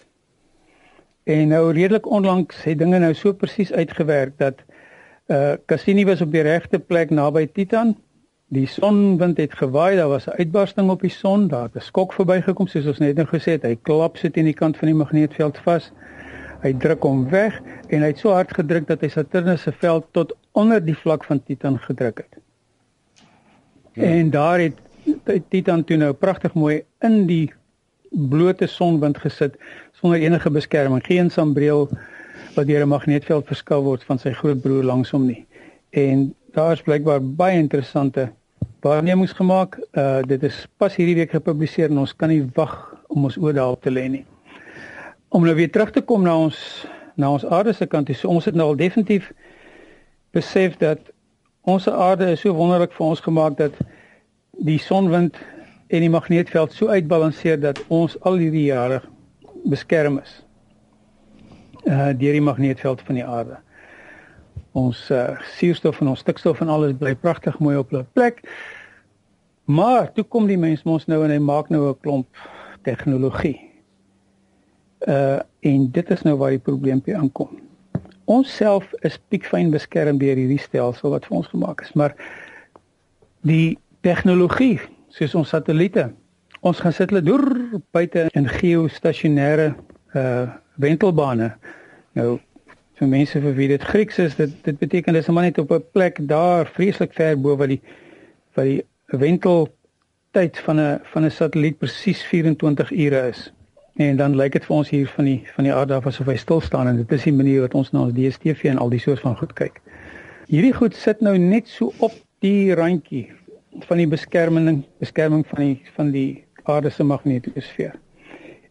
En 1.28 1.48
nou 1.48 1.72
redelik 1.72 2.06
onlangs 2.08 2.62
het 2.64 2.78
dinge 2.80 2.98
nou 2.98 3.10
so 3.14 3.34
presies 3.36 3.72
uitgewerk 3.72 4.38
dat 4.40 4.62
uh 5.28 5.58
Cassini 5.68 6.06
was 6.08 6.22
op 6.24 6.30
die 6.32 6.40
regte 6.40 6.78
plek 6.78 7.10
naby 7.12 7.42
Titan. 7.52 7.96
Die 8.48 8.66
sonwind 8.66 9.36
het 9.36 9.52
gewaai, 9.54 9.96
daar 9.96 10.08
was 10.08 10.26
'n 10.26 10.38
uitbarsting 10.40 10.88
op 10.90 11.00
die 11.00 11.10
son, 11.10 11.48
daar 11.48 11.62
het 11.62 11.76
'n 11.76 11.84
skok 11.84 12.12
verbygekom 12.12 12.66
soos 12.66 12.86
ons 12.86 12.98
net 12.98 13.16
nou 13.16 13.26
gesê 13.26 13.60
het. 13.60 13.62
Hy 13.62 13.76
klap 13.82 14.16
sit 14.16 14.36
in 14.36 14.44
die 14.44 14.54
kant 14.54 14.76
van 14.76 14.88
die 14.88 14.96
magneetveld 14.96 15.58
vas. 15.58 15.92
Hy 16.62 16.72
druk 16.72 17.02
hom 17.02 17.28
weg 17.28 17.60
en 17.88 18.00
hy 18.00 18.06
het 18.06 18.18
so 18.18 18.32
hard 18.32 18.54
gedruk 18.54 18.86
dat 18.86 19.00
hy 19.00 19.08
Saturnus 19.08 19.62
se 19.62 19.72
veld 19.72 20.06
tot 20.10 20.36
onder 20.52 20.84
die 20.84 20.96
vlak 20.96 21.24
van 21.24 21.42
Titan 21.42 21.78
gedruk 21.78 22.18
het. 22.18 22.42
Ja. 23.92 24.02
En 24.02 24.30
daar 24.30 24.58
het 24.60 24.76
Titan 25.48 25.84
toe 25.84 25.96
nou 25.96 26.12
pragtig 26.12 26.54
mooi 26.54 26.82
in 27.00 27.26
die 27.26 27.52
blote 28.10 28.66
sonwind 28.66 29.18
gesit 29.18 29.56
sonder 29.92 30.20
enige 30.20 30.50
beskerming, 30.50 31.04
geen 31.04 31.30
sambreel 31.30 31.88
wat 32.54 32.66
deur 32.66 32.82
'n 32.82 32.88
magneetveld 32.88 33.46
verskuif 33.46 33.82
word 33.82 34.04
van 34.04 34.18
sy 34.18 34.32
groot 34.32 34.60
broer 34.60 34.84
langs 34.84 35.10
hom 35.10 35.26
nie. 35.26 35.46
En 35.90 36.34
daar 36.52 36.72
is 36.72 36.82
blykbaar 36.82 37.22
baie 37.22 37.58
interessante 37.58 38.30
waarnemings 38.80 39.32
gemaak. 39.32 39.78
Uh 39.92 40.22
dit 40.22 40.42
is 40.42 40.66
pas 40.76 40.96
hierdie 40.96 41.14
week 41.14 41.30
gepubliseer 41.30 41.90
en 41.90 41.98
ons 41.98 42.16
kan 42.16 42.28
nie 42.28 42.50
wag 42.54 42.94
om 43.08 43.24
ons 43.24 43.38
oë 43.38 43.52
daarop 43.52 43.82
te 43.82 43.90
lê 43.90 44.08
nie 44.08 44.24
om 45.28 45.44
nou 45.44 45.54
weer 45.54 45.70
terug 45.70 45.90
te 45.90 46.00
kom 46.00 46.22
na 46.22 46.36
ons 46.36 46.58
na 47.18 47.30
ons 47.34 47.44
aarde 47.46 47.72
se 47.74 47.86
kant. 47.86 48.10
So 48.14 48.30
ons 48.30 48.46
het 48.46 48.54
nou 48.54 48.68
al 48.70 48.76
definitief 48.78 49.32
besef 50.36 50.76
dat 50.78 51.00
ons 51.66 51.88
aarde 51.88 52.30
is 52.30 52.44
so 52.44 52.54
wonderlik 52.54 52.94
vir 52.94 53.06
ons 53.06 53.20
gemaak 53.20 53.56
dat 53.58 53.74
die 54.64 54.78
sonwind 54.78 55.36
en 55.88 56.04
die 56.04 56.10
magneetveld 56.12 56.72
so 56.72 56.88
uitbalanseer 56.92 57.60
dat 57.60 57.80
ons 57.88 58.16
al 58.28 58.36
hierdie 58.40 58.68
jare 58.68 59.02
beskerm 59.64 60.18
is. 60.22 60.34
Uh 61.84 62.12
deur 62.12 62.36
die 62.36 62.44
magneetveld 62.44 63.02
van 63.06 63.20
die 63.20 63.24
aarde. 63.24 63.60
Ons 64.72 65.06
uh 65.10 65.38
suurstof 65.58 66.00
en 66.00 66.12
ons 66.14 66.24
stikstof 66.24 66.60
en 66.60 66.68
alles 66.68 66.96
bly 66.98 67.14
pragtig 67.14 67.58
mooi 67.58 67.76
op 67.76 67.90
hulle 67.90 68.06
plek. 68.12 68.42
Maar 69.64 70.12
toe 70.12 70.24
kom 70.24 70.46
die 70.46 70.60
mens 70.60 70.84
mos 70.84 71.06
nou 71.06 71.24
en 71.24 71.32
hy 71.32 71.40
maak 71.40 71.68
nou 71.68 71.88
'n 71.88 72.00
klomp 72.00 72.44
tegnologie 72.82 73.68
Uh 75.06 75.38
en 75.60 75.90
dit 75.90 76.10
is 76.10 76.22
nou 76.22 76.36
waar 76.36 76.50
die 76.50 76.62
probleempie 76.62 77.16
aankom. 77.16 77.48
Ons 78.24 78.56
self 78.56 78.92
is 79.02 79.18
piekfyn 79.28 79.70
beskerm 79.70 80.18
deur 80.18 80.38
hierdie 80.38 80.60
stelsel 80.62 81.10
wat 81.10 81.26
vir 81.26 81.36
ons 81.36 81.50
gemaak 81.50 81.82
is, 81.82 81.90
maar 81.98 82.14
die 83.42 83.78
tegnologie, 84.06 84.78
soos 85.18 85.34
ons 85.34 85.52
satelliete, 85.54 86.08
ons 86.66 86.80
gaan 86.82 86.94
sit 86.94 87.10
hulle 87.12 87.24
deur 87.26 87.44
buite 87.94 88.28
in 88.38 88.48
geostasionêre 88.58 89.72
uh 90.18 90.48
wentelbane. 90.78 91.48
Nou 92.14 92.36
vir 92.98 93.08
mense 93.10 93.40
vir 93.42 93.54
wie 93.56 93.66
dit 93.70 93.82
Grieks 93.82 94.18
is, 94.22 94.36
dit 94.38 94.52
dit 94.64 94.78
beteken 94.78 95.16
dis 95.16 95.30
maar 95.34 95.48
net 95.48 95.58
op 95.58 95.72
'n 95.74 95.82
plek 95.92 96.20
daar 96.28 96.66
vreeslik 96.66 97.12
ver 97.14 97.36
bo 97.36 97.56
wat 97.56 97.68
die 97.68 97.80
wat 98.54 98.64
die 98.64 98.84
wenteltyd 99.06 100.58
van 100.66 100.80
'n 100.80 101.00
van 101.12 101.24
'n 101.24 101.30
satelliet 101.30 101.78
presies 101.78 102.22
24 102.22 102.90
ure 102.92 103.28
is. 103.28 103.52
En 103.96 104.16
dan 104.16 104.36
lyk 104.36 104.52
dit 104.52 104.64
vir 104.64 104.76
ons 104.76 104.90
hier 104.90 105.08
van 105.08 105.24
die 105.24 105.42
van 105.54 105.64
die 105.64 105.74
aarde 105.74 105.94
af 105.94 106.06
asof 106.06 106.26
hy 106.26 106.36
stil 106.36 106.60
staan 106.60 106.86
en 106.86 106.96
dit 106.96 107.12
is 107.12 107.22
die 107.22 107.32
manier 107.32 107.60
wat 107.60 107.74
ons 107.74 107.90
na 107.92 108.00
ons 108.00 108.14
DStv 108.14 108.64
en 108.64 108.78
al 108.78 108.90
die 108.90 109.00
soort 109.00 109.20
van 109.20 109.36
goed 109.36 109.52
kyk. 109.52 109.80
Hierdie 110.46 110.74
goed 110.74 110.94
sit 110.94 111.20
nou 111.20 111.38
net 111.38 111.68
so 111.68 111.92
op 111.98 112.12
die 112.38 112.74
randjie 112.74 113.37
van 113.86 113.96
die 113.96 114.08
beskerming 114.08 114.84
beskerming 114.98 115.46
van 115.46 115.64
die 115.64 115.82
van 115.96 116.10
die 116.10 116.44
aarde 116.64 116.90
se 116.90 117.04
magnetosfeer. 117.04 117.94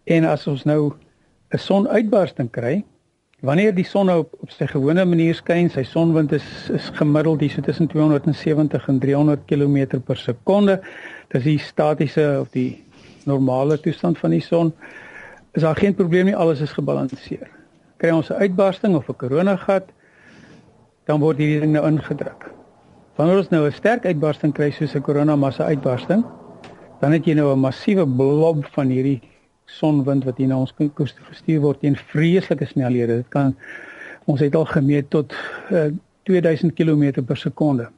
En 0.03 0.25
as 0.25 0.47
ons 0.47 0.63
nou 0.63 0.93
'n 1.53 1.57
sonuitbarsting 1.57 2.49
kry, 2.51 2.83
wanneer 3.41 3.75
die 3.75 3.86
son 3.86 4.05
nou 4.05 4.19
op, 4.19 4.33
op 4.41 4.49
sy 4.49 4.65
gewone 4.67 5.05
manier 5.05 5.36
skyn, 5.36 5.69
sy 5.69 5.83
sonwind 5.83 6.31
is 6.31 6.69
is 6.73 6.89
gemiddeld 6.93 7.39
hier 7.39 7.49
so 7.49 7.62
tussen 7.62 7.88
270 7.88 8.88
en 8.88 8.99
300 8.99 9.45
km 9.45 9.99
per 10.05 10.17
sekonde. 10.17 10.81
Dis 11.27 11.43
die 11.43 11.60
statiese 11.60 12.38
of 12.41 12.49
die 12.49 12.83
normale 13.25 13.79
toestand 13.79 14.17
van 14.17 14.31
die 14.31 14.41
son, 14.41 14.73
is 15.53 15.62
daar 15.62 15.75
geen 15.75 15.95
probleem 15.95 16.25
nie, 16.25 16.36
alles 16.36 16.62
is 16.62 16.71
gebalanseer. 16.71 17.49
Kry 17.97 18.10
ons 18.10 18.29
'n 18.29 18.33
uitbarsting 18.33 18.95
of 18.95 19.10
'n 19.10 19.15
koronagat, 19.15 19.89
dan 21.05 21.19
word 21.19 21.38
hierdie 21.38 21.60
ding 21.60 21.71
nou 21.71 21.88
ingedruk. 21.88 22.57
Wanneer 23.17 23.39
ons 23.41 23.49
nou 23.49 23.65
'n 23.65 23.73
sterk 23.73 24.03
uitbarsting 24.06 24.51
kry 24.53 24.69
soos 24.71 24.93
'n 24.95 25.01
koronamassa 25.01 25.65
uitbarsting, 25.65 26.23
dan 27.01 27.12
het 27.12 27.25
jy 27.25 27.34
nou 27.34 27.51
'n 27.51 27.60
massiewe 27.60 28.06
blob 28.06 28.65
van 28.75 28.89
hierdie 28.89 29.21
sonwind 29.65 30.23
wat 30.23 30.38
hier 30.38 30.47
na 30.47 30.60
ons 30.60 30.73
koers 30.93 31.15
gestuur 31.30 31.62
word 31.62 31.80
teen 31.80 31.95
vreeslike 31.95 32.65
snelhede. 32.65 33.15
Dit 33.15 33.30
kan 33.30 33.56
ons 34.25 34.39
het 34.39 34.56
al 34.56 34.65
gemeet 34.65 35.10
tot 35.10 35.34
uh, 35.71 35.89
2000 36.23 36.73
km 36.73 37.23
per 37.25 37.38
sekonde. 37.38 37.89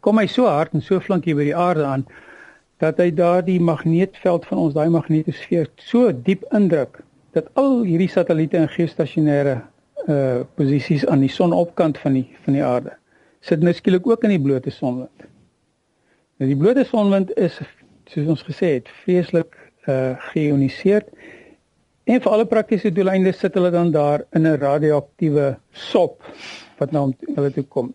Kom 0.00 0.18
hy 0.18 0.26
so 0.26 0.46
hard 0.46 0.74
en 0.74 0.82
so 0.82 1.00
flink 1.00 1.24
hier 1.24 1.36
by 1.36 1.44
die 1.44 1.56
aarde 1.56 1.84
aan 1.84 2.06
dat 2.78 2.98
hy 2.98 3.10
daardie 3.14 3.60
magneetveld 3.60 4.46
van 4.46 4.58
ons 4.58 4.74
daai 4.74 4.88
magnetosfeer 4.88 5.70
so 5.76 6.12
diep 6.12 6.42
indruk 6.50 7.04
dat 7.32 7.46
al 7.54 7.82
hierdie 7.82 8.10
satelliete 8.10 8.56
en 8.56 8.68
geostasionêre 8.68 9.62
uh 10.08 10.42
posisies 10.54 11.06
aan 11.06 11.20
die 11.20 11.30
sonopkant 11.30 11.98
van 11.98 12.12
die 12.12 12.28
van 12.44 12.52
die 12.52 12.64
aarde 12.64 12.98
sit 13.46 13.62
nou 13.62 13.72
skielik 13.76 14.06
ook 14.06 14.24
in 14.26 14.34
die 14.34 14.42
blote 14.42 14.72
sonwind. 14.74 15.26
Nou 16.36 16.48
die 16.50 16.58
blote 16.58 16.84
sonwind 16.84 17.32
is 17.38 17.60
soos 18.10 18.30
ons 18.34 18.44
gesê 18.46 18.76
het 18.78 18.90
vreeslik 19.02 19.54
uh 19.90 20.14
geïoniseerd 20.32 21.08
en 22.10 22.22
vir 22.22 22.32
alle 22.32 22.46
praktiese 22.50 22.90
doeleinde 22.94 23.32
sit 23.34 23.54
hulle 23.58 23.70
dan 23.74 23.92
daar 23.94 24.24
in 24.34 24.46
'n 24.46 24.58
radioaktiewe 24.62 25.56
sop 25.72 26.22
wat 26.78 26.92
nou 26.92 27.12
hulle 27.34 27.50
toe 27.50 27.64
kom. 27.64 27.94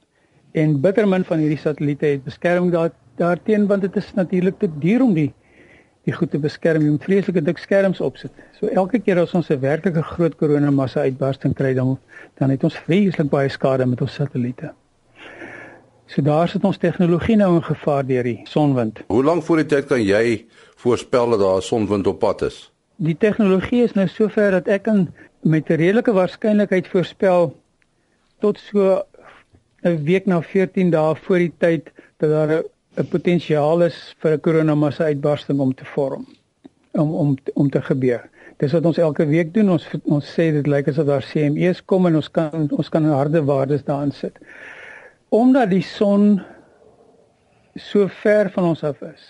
En 0.51 0.81
bittermin 0.81 1.23
van 1.23 1.39
hierdie 1.39 1.59
satelliete 1.59 2.05
het 2.05 2.23
beskerming 2.23 2.71
daar 2.71 2.91
daarteen 3.15 3.67
want 3.67 3.81
dit 3.81 3.95
is 3.95 4.13
natuurlik 4.13 4.59
te 4.59 4.69
duur 4.79 5.01
om 5.01 5.13
die 5.13 5.33
die 6.03 6.13
goed 6.13 6.31
te 6.31 6.39
beskerm. 6.39 6.81
Jy 6.81 6.89
moet 6.89 7.03
vreeslike 7.03 7.41
dik 7.41 7.57
skerms 7.57 8.01
opsit. 8.01 8.31
So 8.57 8.67
elke 8.67 8.99
keer 8.99 9.19
as 9.19 9.33
ons 9.33 9.49
'n 9.51 9.59
werklike 9.59 10.01
groot 10.01 10.35
koronamassa 10.35 11.01
uitbarsting 11.01 11.53
kry 11.53 11.73
dan 11.73 11.99
dan 12.39 12.49
het 12.49 12.63
ons 12.63 12.77
vreeslik 12.77 13.29
baie 13.29 13.49
skade 13.49 13.85
met 13.85 14.01
ons 14.01 14.13
satelliete. 14.13 14.73
So 16.11 16.19
daar 16.21 16.49
sit 16.51 16.65
ons 16.67 16.75
tegnologie 16.77 17.37
nou 17.39 17.53
in 17.55 17.63
gevaar 17.63 18.03
deur 18.03 18.25
die 18.27 18.41
sonwind. 18.43 18.97
Hoe 19.07 19.23
lank 19.23 19.45
voor 19.47 19.61
die 19.61 19.69
tyd 19.71 19.85
kan 19.87 20.01
jy 20.03 20.41
voorspel 20.83 21.29
dat 21.31 21.39
daar 21.39 21.61
'n 21.61 21.63
sonwind 21.63 22.07
op 22.07 22.19
pad 22.19 22.41
is? 22.41 22.57
Die 22.95 23.15
tegnologie 23.17 23.83
is 23.83 23.93
nou 23.93 24.07
sover 24.07 24.51
dat 24.51 24.67
ek 24.67 24.83
kan 24.83 25.07
met 25.41 25.69
'n 25.69 25.79
redelike 25.79 26.11
waarskynlikheid 26.11 26.87
voorspel 26.87 27.55
tot 28.39 28.59
so 28.59 29.03
'n 29.83 30.03
week 30.03 30.25
na 30.25 30.41
14 30.41 30.89
dae 30.91 31.15
voor 31.15 31.37
die 31.37 31.53
tyd 31.57 31.91
dat 32.17 32.29
daar 32.29 32.49
'n 32.49 32.63
'n 32.97 33.07
potensiaal 33.07 33.81
is 33.81 34.15
vir 34.19 34.31
'n 34.33 34.39
koronamassa 34.39 35.03
uitbarsting 35.03 35.59
om 35.59 35.73
te 35.73 35.85
vorm 35.85 36.25
om 36.91 37.13
om 37.13 37.37
om 37.53 37.69
te 37.69 37.81
gebeur. 37.81 38.29
Dis 38.57 38.71
wat 38.71 38.85
ons 38.85 38.97
elke 38.97 39.25
week 39.25 39.53
doen. 39.53 39.69
Ons 39.69 39.87
ons 40.03 40.31
sê 40.39 40.51
dit 40.51 40.67
lyk 40.67 40.87
asof 40.87 41.05
daar 41.05 41.23
CME's 41.31 41.85
kom 41.85 42.05
en 42.05 42.15
ons 42.15 42.31
kan 42.31 42.67
ons 42.71 42.89
kan 42.89 43.05
harde 43.05 43.43
waardes 43.43 43.83
daarin 43.83 44.11
sit. 44.11 44.39
Omdat 45.31 45.71
die 45.71 45.83
son 45.85 46.41
so 47.79 48.07
ver 48.21 48.51
van 48.51 48.71
ons 48.73 48.83
af 48.83 48.99
is. 49.07 49.25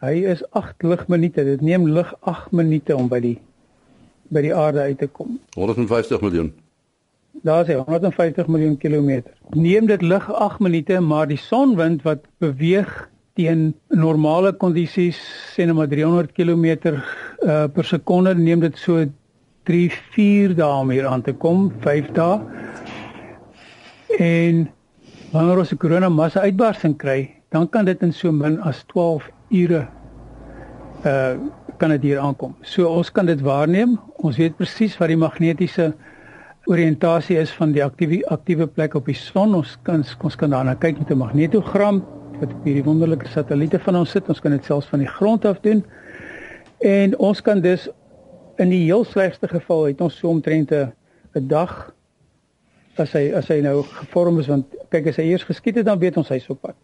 Hy 0.00 0.14
is 0.30 0.44
8 0.56 0.86
ligminute. 0.86 1.44
Dit 1.44 1.60
neem 1.66 1.88
lig 1.90 2.14
8 2.20 2.54
minute 2.56 2.96
om 2.96 3.10
by 3.10 3.20
die 3.24 3.38
by 4.30 4.44
die 4.46 4.54
aarde 4.54 4.86
uit 4.86 5.00
te 5.02 5.08
kom. 5.10 5.40
150 5.58 6.22
miljoen 6.22 6.52
daar 7.42 7.64
sê 7.64 7.76
150 7.76 8.46
miljoen 8.46 8.76
kilometer. 8.76 9.32
Neem 9.50 9.86
dit 9.86 10.02
lig 10.02 10.32
8 10.32 10.60
minute, 10.60 11.00
maar 11.00 11.26
die 11.26 11.38
sonwind 11.38 12.02
wat 12.02 12.26
beweeg 12.38 13.08
teen 13.38 13.74
normale 13.88 14.52
kondisies, 14.52 15.18
sê 15.54 15.64
net 15.64 15.76
maar 15.78 15.88
300 15.88 16.32
km 16.36 16.66
uh, 16.66 17.64
per 17.72 17.84
sekonde, 17.86 18.34
neem 18.34 18.60
dit 18.60 18.76
so 18.78 19.06
3 19.68 19.88
4 20.16 20.56
dae 20.58 20.80
om 20.82 20.90
hier 20.90 21.06
aan 21.06 21.22
te 21.22 21.32
kom, 21.32 21.70
5 21.80 22.12
dae. 22.16 22.40
En 24.18 24.70
wanneer 25.32 25.58
ons 25.58 25.72
'n 25.72 25.76
korona 25.76 26.08
massa 26.08 26.40
uitbarsting 26.40 26.96
kry, 26.96 27.30
dan 27.50 27.68
kan 27.68 27.84
dit 27.84 28.02
in 28.02 28.12
so 28.12 28.32
min 28.32 28.60
as 28.60 28.84
12 28.86 29.30
ure 29.50 29.88
uh 31.04 31.34
kan 31.80 31.88
dit 31.88 32.02
hier 32.02 32.18
aankom. 32.18 32.54
So 32.60 32.84
ons 32.88 33.08
kan 33.10 33.26
dit 33.26 33.40
waarneem. 33.40 33.94
Ons 34.20 34.36
weet 34.36 34.56
presies 34.56 34.98
wat 35.00 35.08
die 35.08 35.16
magnetiese 35.16 35.94
oriëntasie 36.68 37.38
is 37.40 37.52
van 37.56 37.72
die 37.72 37.80
aktiewe 37.84 38.20
aktiewe 38.28 38.66
plek 38.66 38.94
op 38.94 39.06
die 39.08 39.16
son. 39.16 39.54
Ons 39.54 39.78
kan 39.82 40.04
ons 40.20 40.36
kan 40.36 40.50
daarna 40.50 40.74
kyk 40.74 40.98
met 40.98 41.10
'n 41.10 41.18
magnetogram 41.18 42.02
wat 42.40 42.52
op 42.52 42.64
hierdie 42.64 42.84
wonderlike 42.84 43.28
satelliete 43.28 43.78
van 43.78 43.96
ons 43.96 44.10
sit. 44.10 44.28
Ons 44.28 44.40
kan 44.40 44.50
dit 44.50 44.64
selfs 44.64 44.86
van 44.86 44.98
die 44.98 45.08
grond 45.08 45.44
af 45.44 45.60
doen. 45.60 45.84
En 46.80 47.18
ons 47.18 47.40
kan 47.40 47.60
dus 47.60 47.88
in 48.56 48.68
die 48.68 48.84
heel 48.84 49.04
slegste 49.04 49.48
geval 49.48 49.84
het 49.84 50.00
ons 50.00 50.18
so 50.18 50.28
omtrent 50.28 50.70
'n 50.72 50.92
dag 51.48 51.94
as 53.00 53.12
hy 53.16 53.30
as 53.36 53.48
hy 53.48 53.60
nou 53.64 53.80
gevorm 53.82 54.38
is 54.42 54.48
want 54.50 54.76
kyk 54.92 55.10
as 55.12 55.18
hy 55.20 55.30
eers 55.32 55.46
geskiet 55.48 55.80
het 55.80 55.88
dan 55.88 55.98
weet 55.98 56.18
ons 56.20 56.30
hy's 56.32 56.48
op 56.52 56.60
pad. 56.62 56.76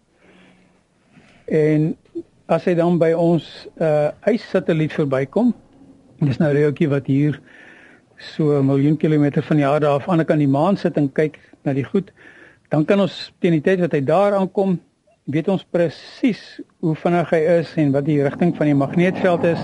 En 1.46 1.92
as 2.46 2.66
hy 2.66 2.74
dan 2.78 2.98
by 2.98 3.12
ons 3.18 3.46
uh 3.82 4.10
ys-satelliet 4.30 4.94
verbykom, 4.94 5.52
dis 6.22 6.38
nou 6.38 6.50
'n 6.50 6.56
reeltjie 6.56 6.88
wat 6.88 7.06
hier 7.06 7.40
so 8.18 8.58
'n 8.58 8.66
miljoen 8.66 8.96
kilometer 8.96 9.42
van 9.42 9.56
die 9.56 9.66
aarde 9.66 9.86
af 9.86 10.08
aan 10.08 10.18
die 10.18 10.26
kant 10.26 10.38
die 10.38 10.48
maan 10.48 10.76
sit 10.76 10.96
en 10.96 11.12
kyk 11.12 11.38
na 11.64 11.72
die 11.72 11.84
goed, 11.84 12.12
dan 12.70 12.84
kan 12.84 13.00
ons 13.00 13.32
teen 13.40 13.52
die 13.52 13.60
tyd 13.60 13.80
wat 13.80 13.92
hy 13.92 14.00
daar 14.00 14.34
aankom, 14.34 14.80
weet 15.24 15.48
ons 15.48 15.64
presies 15.64 16.60
hoe 16.80 16.94
vinnig 16.94 17.30
hy 17.30 17.42
is 17.60 17.74
en 17.76 17.92
wat 17.92 18.04
die 18.04 18.22
rigting 18.22 18.56
van 18.56 18.66
die 18.66 18.74
magneetveld 18.74 19.44
is. 19.44 19.60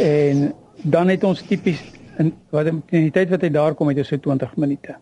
En 0.00 0.52
dan 0.82 1.08
het 1.08 1.24
ons 1.24 1.42
tipies 1.42 1.82
in 2.18 2.32
wat 2.50 2.66
teen 2.66 3.06
die 3.06 3.14
tyd 3.14 3.30
wat 3.30 3.42
hy 3.42 3.50
daar 3.50 3.74
kom 3.74 3.88
het 3.88 3.98
is 3.98 4.08
so 4.08 4.18
20 4.18 4.56
minute. 4.56 4.96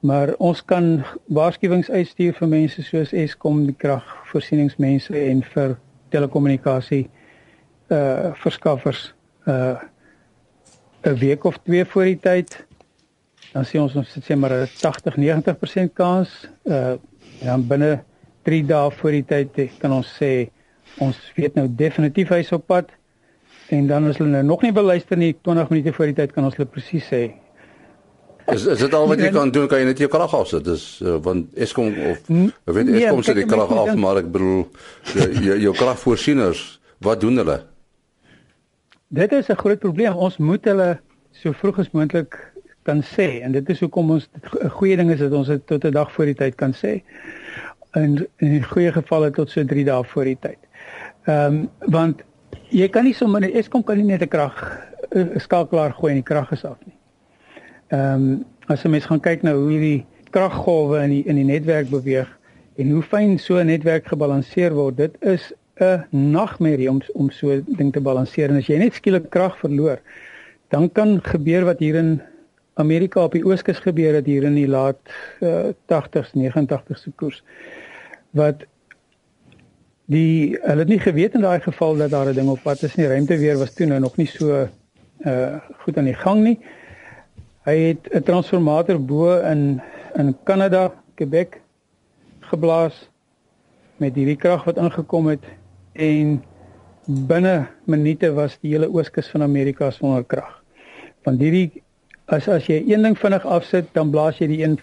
Maar 0.00 0.34
ons 0.38 0.64
kan 0.64 1.04
waarskuwings 1.32 1.90
uitstuur 1.90 2.34
vir 2.36 2.48
mense 2.48 2.82
soos 2.84 3.12
Eskom, 3.16 3.64
die 3.66 3.76
kragvoorsieningsmense 3.80 5.16
en 5.16 5.42
vir 5.54 5.76
telekommunikasie 6.14 7.06
uh 7.94 8.32
verskaffers 8.42 9.12
uh 9.46 9.78
'n 11.06 11.14
week 11.18 11.44
of 11.44 11.58
twee 11.64 11.84
voor 11.84 12.04
die 12.04 12.18
tyd. 12.20 12.66
Dan 13.52 13.64
sien 13.64 13.80
ons 13.80 13.94
ons 13.94 14.18
sê 14.20 14.36
maar 14.36 14.52
'n 14.52 14.66
80-90% 14.66 15.92
kans. 15.94 16.48
Uh 16.64 16.94
dan 17.42 17.66
binne 17.66 18.02
3 18.42 18.64
dae 18.66 18.90
voor 18.90 19.10
die 19.10 19.24
tyd 19.24 19.78
kan 19.78 19.92
ons 19.92 20.22
sê 20.22 20.50
ons 20.98 21.32
weet 21.34 21.54
nou 21.54 21.68
definitief 21.68 22.28
hy's 22.28 22.52
op 22.52 22.66
pad. 22.66 22.90
En 23.68 23.86
dan 23.86 24.06
as 24.06 24.18
hulle 24.18 24.30
nou 24.30 24.42
nog 24.42 24.62
nie 24.62 24.72
beluister 24.72 25.16
nie 25.16 25.36
20 25.42 25.68
minute 25.68 25.92
voor 25.92 26.06
die 26.06 26.14
tyd 26.14 26.32
kan 26.32 26.44
ons 26.44 26.56
hulle 26.56 26.68
presies 26.68 27.06
sê 27.12 27.32
Is 28.52 28.66
is 28.66 28.78
dit 28.78 28.94
al 28.94 29.08
wat 29.08 29.18
jy 29.18 29.30
kan 29.30 29.50
doen 29.50 29.68
kan 29.68 29.78
jy 29.78 29.84
net 29.84 29.98
jou 29.98 30.08
krag 30.08 30.34
afsit 30.34 30.64
dis 30.64 31.00
uh, 31.02 31.16
want 31.22 31.54
Eskom 31.54 31.88
of 32.10 32.18
ek 32.30 32.74
weet 32.74 32.86
nee, 32.86 33.04
Eskom 33.04 33.22
sit 33.22 33.36
die 33.36 33.46
krag 33.46 33.70
af 33.70 33.94
maar 33.94 34.16
ek 34.16 34.30
bedoel 34.30 34.68
jou 35.42 35.58
jou 35.58 35.74
kragvoorsieners 35.74 36.80
wat 36.98 37.20
doen 37.20 37.36
hulle 37.36 37.58
Dit 39.08 39.32
is 39.32 39.48
'n 39.48 39.56
groot 39.56 39.78
probleem. 39.78 40.12
Ons 40.12 40.36
moet 40.36 40.64
hulle 40.64 40.98
so 41.30 41.52
vroeg 41.52 41.78
as 41.78 41.90
moontlik 41.90 42.52
kan 42.82 43.02
sê 43.02 43.40
en 43.42 43.52
dit 43.52 43.68
is 43.68 43.80
hoekom 43.80 44.10
ons 44.10 44.28
'n 44.62 44.68
goeie 44.68 44.96
ding 44.96 45.10
is 45.10 45.18
dat 45.18 45.32
ons 45.32 45.46
dit 45.46 45.66
tot 45.66 45.84
'n 45.84 45.90
dag 45.90 46.12
voor 46.12 46.24
die 46.24 46.34
tyd 46.34 46.54
kan 46.54 46.72
sê. 46.72 47.02
In 47.94 48.26
in 48.36 48.64
goeie 48.64 48.92
gevalle 48.92 49.30
tot 49.30 49.50
so 49.50 49.64
3 49.64 49.84
dae 49.84 50.04
voor 50.04 50.24
die 50.24 50.38
tyd. 50.40 50.58
Ehm 51.24 51.54
um, 51.54 51.70
want 51.80 52.22
jy 52.68 52.88
kan 52.88 53.04
nie 53.04 53.14
sommer 53.14 53.54
Eskom 53.54 53.84
kan 53.84 53.96
nie 53.96 54.06
net 54.06 54.22
'n 54.22 54.28
krag 54.28 54.82
'n 55.14 55.40
skakelaar 55.40 55.92
gooi 55.92 56.10
en 56.10 56.22
die 56.22 56.34
krag 56.34 56.52
is 56.52 56.64
af 56.64 56.78
nie. 56.84 56.94
Ehm 57.88 58.14
um, 58.14 58.44
as 58.66 58.82
jy 58.82 58.90
mens 58.90 59.04
gaan 59.06 59.20
kyk 59.22 59.44
nou 59.46 59.54
hoe 59.60 59.70
hierdie 59.70 60.06
kraggolwe 60.34 61.04
in 61.04 61.12
die 61.14 61.22
in 61.30 61.36
die 61.38 61.46
netwerk 61.46 61.86
beweeg 61.92 62.30
en 62.82 62.90
hoe 62.90 63.02
fyn 63.02 63.38
so 63.38 63.60
'n 63.60 63.66
netwerk 63.66 64.08
gebalanseer 64.10 64.74
word, 64.74 64.96
dit 64.96 65.14
is 65.20 65.52
'n 65.78 66.02
nagmerrie 66.10 66.90
om 66.90 67.00
om 67.14 67.30
so 67.30 67.60
ding 67.66 67.92
te 67.92 68.00
balanseer 68.00 68.50
en 68.50 68.56
as 68.56 68.66
jy 68.66 68.78
net 68.78 68.94
skielik 68.94 69.30
krag 69.30 69.58
verloor, 69.58 70.00
dan 70.68 70.90
kan 70.92 71.20
gebeur 71.22 71.64
wat 71.64 71.78
hier 71.78 71.94
in 71.94 72.20
Amerika 72.74 73.22
op 73.24 73.32
die 73.32 73.44
Ooskus 73.44 73.78
gebeur 73.78 74.14
het 74.14 74.26
hier 74.26 74.42
in 74.44 74.54
die 74.54 74.68
laat 74.68 75.00
uh, 75.40 75.72
80s, 75.88 76.34
89s 76.34 77.00
se 77.00 77.10
koers. 77.16 77.42
Wat 78.30 78.66
die 80.06 80.58
hulle 80.62 80.84
het 80.84 80.88
nie 80.88 81.00
geweet 81.00 81.34
in 81.34 81.40
daai 81.46 81.60
geval 81.60 81.96
dat 81.96 82.10
daar 82.10 82.26
'n 82.26 82.34
ding 82.34 82.48
op 82.48 82.62
pad 82.62 82.82
is 82.82 82.94
nie. 82.94 83.06
Ruimteweer 83.06 83.58
was 83.58 83.74
toe 83.74 83.86
nou 83.86 84.00
nog 84.00 84.16
nie 84.16 84.26
so 84.26 84.68
uh 85.24 85.54
goed 85.78 85.98
aan 85.98 86.04
die 86.04 86.14
gang 86.14 86.42
nie. 86.42 86.58
Hy 87.66 87.76
het 87.90 88.08
'n 88.14 88.22
transformator 88.22 88.98
bo 89.02 89.40
in 89.42 89.80
in 90.14 90.36
Kanada, 90.44 90.92
Quebec 91.14 91.60
geblaas 92.40 93.10
met 93.96 94.14
hierdie 94.14 94.36
krag 94.36 94.64
wat 94.64 94.76
ingekom 94.78 95.26
het 95.26 95.44
en 95.92 96.42
binne 97.06 97.66
minute 97.84 98.32
was 98.34 98.58
die 98.60 98.70
hele 98.70 98.88
ooskus 98.88 99.28
van 99.28 99.42
Amerika 99.42 99.90
sonder 99.90 100.24
krag. 100.24 100.62
Want 101.24 101.40
hierdie 101.40 101.82
as 102.26 102.48
as 102.48 102.66
jy 102.66 102.82
een 102.86 103.02
ding 103.02 103.18
vinnig 103.18 103.46
afsit, 103.46 103.86
dan 103.92 104.10
blaas 104.10 104.38
jy 104.38 104.46
die 104.46 104.62
een 104.62 104.78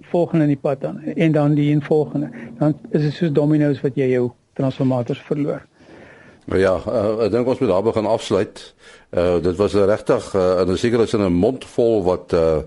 volgende 0.00 0.44
in 0.44 0.54
die 0.54 0.62
pad 0.62 0.84
aan 0.84 1.02
en 1.02 1.32
dan 1.32 1.54
die 1.54 1.72
een 1.72 1.82
volgende. 1.82 2.30
Dan 2.58 2.74
is 2.90 3.02
dit 3.02 3.12
soos 3.12 3.32
domino's 3.32 3.80
wat 3.80 3.94
jy 3.98 4.12
jou 4.14 4.30
transformators 4.54 5.22
verloor. 5.22 5.66
Ja, 6.46 6.76
uh, 6.86 7.24
ek 7.24 7.32
dink 7.34 7.48
ons 7.50 7.58
moet 7.58 7.72
daar 7.72 7.82
begin 7.82 8.06
afsluit. 8.06 8.60
Uh 9.10 9.40
dit 9.42 9.56
was 9.58 9.74
regtig 9.74 10.34
uh, 10.34 10.60
in 10.62 10.70
'n 10.70 10.78
sekere 10.78 11.06
sin 11.06 11.20
'n 11.20 11.32
mond 11.32 11.64
vol 11.64 12.02
wat 12.02 12.32
uh 12.32 12.62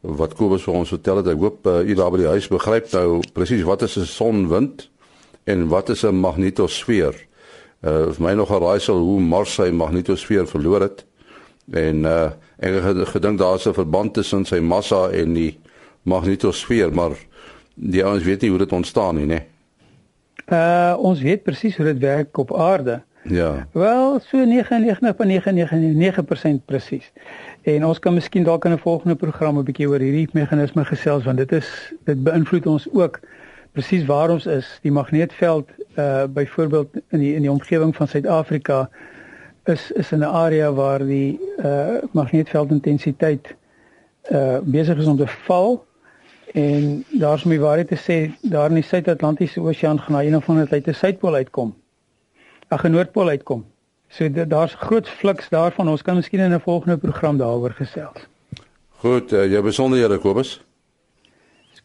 wat 0.00 0.34
Kobus 0.34 0.62
vir 0.62 0.74
ons 0.74 0.88
vertel 0.88 1.16
het. 1.16 1.26
Ek 1.26 1.38
hoop 1.38 1.66
uh, 1.66 1.88
u 1.88 1.94
daar 1.94 2.10
by 2.10 2.18
die 2.18 2.26
huis 2.26 2.48
begryp 2.48 2.90
nou 2.92 3.22
presies 3.32 3.62
wat 3.62 3.82
is 3.82 3.96
'n 3.96 4.04
sonwind 4.04 4.90
en 5.44 5.68
wat 5.68 5.88
is 5.88 6.02
'n 6.02 6.14
magnetosfeer. 6.14 7.14
Uh 7.82 8.10
vir 8.10 8.22
my 8.22 8.34
nog 8.34 8.50
'n 8.50 8.62
raaisel 8.62 8.98
hoe 8.98 9.20
Mars 9.20 9.54
sy 9.54 9.70
magnetosfeer 9.70 10.46
verloor 10.46 10.80
het. 10.80 11.04
En 11.70 12.04
uh 12.04 12.30
ek 12.58 12.82
het 12.82 13.08
gedink 13.08 13.38
daar's 13.38 13.66
'n 13.66 13.74
verband 13.74 14.14
tussen 14.14 14.44
sy 14.44 14.58
massa 14.58 15.10
en 15.10 15.34
die 15.34 15.58
magnetosfeer, 16.02 16.92
maar 16.92 17.14
die 17.74 18.04
ouens 18.04 18.24
weet 18.24 18.40
nie 18.40 18.50
hoe 18.50 18.58
dit 18.58 18.72
ontstaan 18.72 19.14
nie, 19.14 19.26
né? 19.26 19.53
Uh 20.48 20.94
ons 20.98 21.20
weet 21.20 21.42
presies 21.42 21.76
hoe 21.76 21.86
dit 21.86 21.98
werk 21.98 22.38
op 22.38 22.56
aarde. 22.56 23.02
Ja. 23.24 23.66
Wel, 23.72 24.20
so 24.20 24.44
99.999% 24.44 24.50
presies. 26.64 27.12
En 27.62 27.86
ons 27.86 27.98
kan 27.98 28.14
miskien 28.14 28.44
dalk 28.44 28.64
in 28.64 28.72
'n 28.72 28.78
volgende 28.78 29.16
program 29.16 29.58
'n 29.58 29.64
bietjie 29.64 29.88
oor 29.88 29.98
hierdie 29.98 30.28
meganisme 30.32 30.84
gesels 30.84 31.24
want 31.24 31.36
dit 31.36 31.52
is 31.52 31.92
dit 32.04 32.24
beïnvloed 32.24 32.66
ons 32.66 32.88
ook 32.92 33.20
presies 33.72 34.04
waar 34.04 34.30
ons 34.30 34.46
is. 34.46 34.78
Die 34.82 34.92
magneetveld 34.92 35.68
uh 35.96 36.24
byvoorbeeld 36.28 36.88
in 37.08 37.18
die 37.18 37.34
in 37.34 37.40
die 37.40 37.50
omgewing 37.50 37.96
van 37.96 38.08
Suid-Afrika 38.08 38.90
is 39.64 39.92
is 39.92 40.12
in 40.12 40.18
'n 40.18 40.24
area 40.24 40.72
waar 40.72 40.98
die 40.98 41.40
uh 41.58 41.88
magneetveld 42.12 42.70
intensiteit 42.70 43.54
uh 44.30 44.58
besig 44.62 44.98
is 44.98 45.06
om 45.06 45.16
te 45.16 45.26
val 45.26 45.84
en 46.52 47.04
daar's 47.10 47.44
my 47.44 47.58
waarheid 47.58 47.88
te 47.88 47.96
sê 47.96 48.18
daar 48.42 48.68
in 48.68 48.74
die 48.74 48.84
Suid-Atlantiese 48.84 49.60
Oseaan 49.60 50.00
gaan 50.00 50.12
na 50.12 50.22
een 50.22 50.36
of 50.36 50.48
ander 50.48 50.68
tyd 50.68 50.86
'n 50.88 50.94
suidpool 50.94 51.34
uitkom. 51.34 51.74
Ag 52.68 52.84
'n 52.84 52.90
noordpool 52.90 53.28
uitkom. 53.28 53.64
So 54.08 54.28
daar's 54.30 54.74
groot 54.74 55.08
fluks 55.08 55.48
daarvan. 55.48 55.88
Ons 55.88 56.02
kan 56.02 56.14
miskien 56.14 56.40
in 56.40 56.52
'n 56.52 56.60
volgende 56.60 56.96
program 56.96 57.36
daaroor 57.36 57.70
gesels. 57.70 58.26
Goed, 58.88 59.32
uh, 59.32 59.50
jou 59.50 59.62
besonderhede 59.62 60.18
Kobus. 60.18 60.64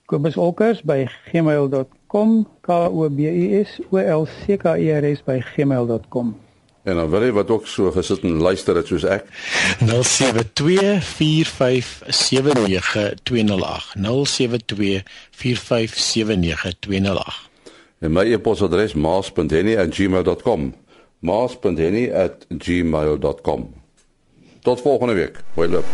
Kobus 0.06 0.38
Olkers 0.38 0.82
by 0.82 1.08
gmail.com 1.32 2.48
k 2.62 2.70
o 2.70 3.10
b 3.10 3.20
u 3.20 3.64
s 3.64 3.80
o 3.92 3.98
l 3.98 4.26
c 4.26 4.58
k 4.58 4.78
e 4.78 4.92
r 4.92 5.06
s 5.16 5.24
by 5.24 5.40
gmail.com. 5.40 6.49
En 6.90 6.96
dan 6.96 7.10
wil 7.10 7.24
jy 7.24 7.32
wat 7.38 7.50
ook 7.54 7.68
so 7.68 7.92
gesit 7.94 8.24
en 8.26 8.42
luister 8.42 8.74
dit 8.80 8.88
soos 8.90 9.04
ek. 9.06 9.26
0724579208. 9.86 9.94
0724579208. 14.00 14.16
En 18.00 18.12
my 18.16 18.34
e-posadres 18.34 18.94
maas.henny@gmail.com. 18.94 20.76
maas.henny@gmail.com. 21.20 23.74
Tot 24.62 24.82
volgende 24.82 25.14
week. 25.14 25.44
Hoi 25.54 25.70
loop. 25.70 25.86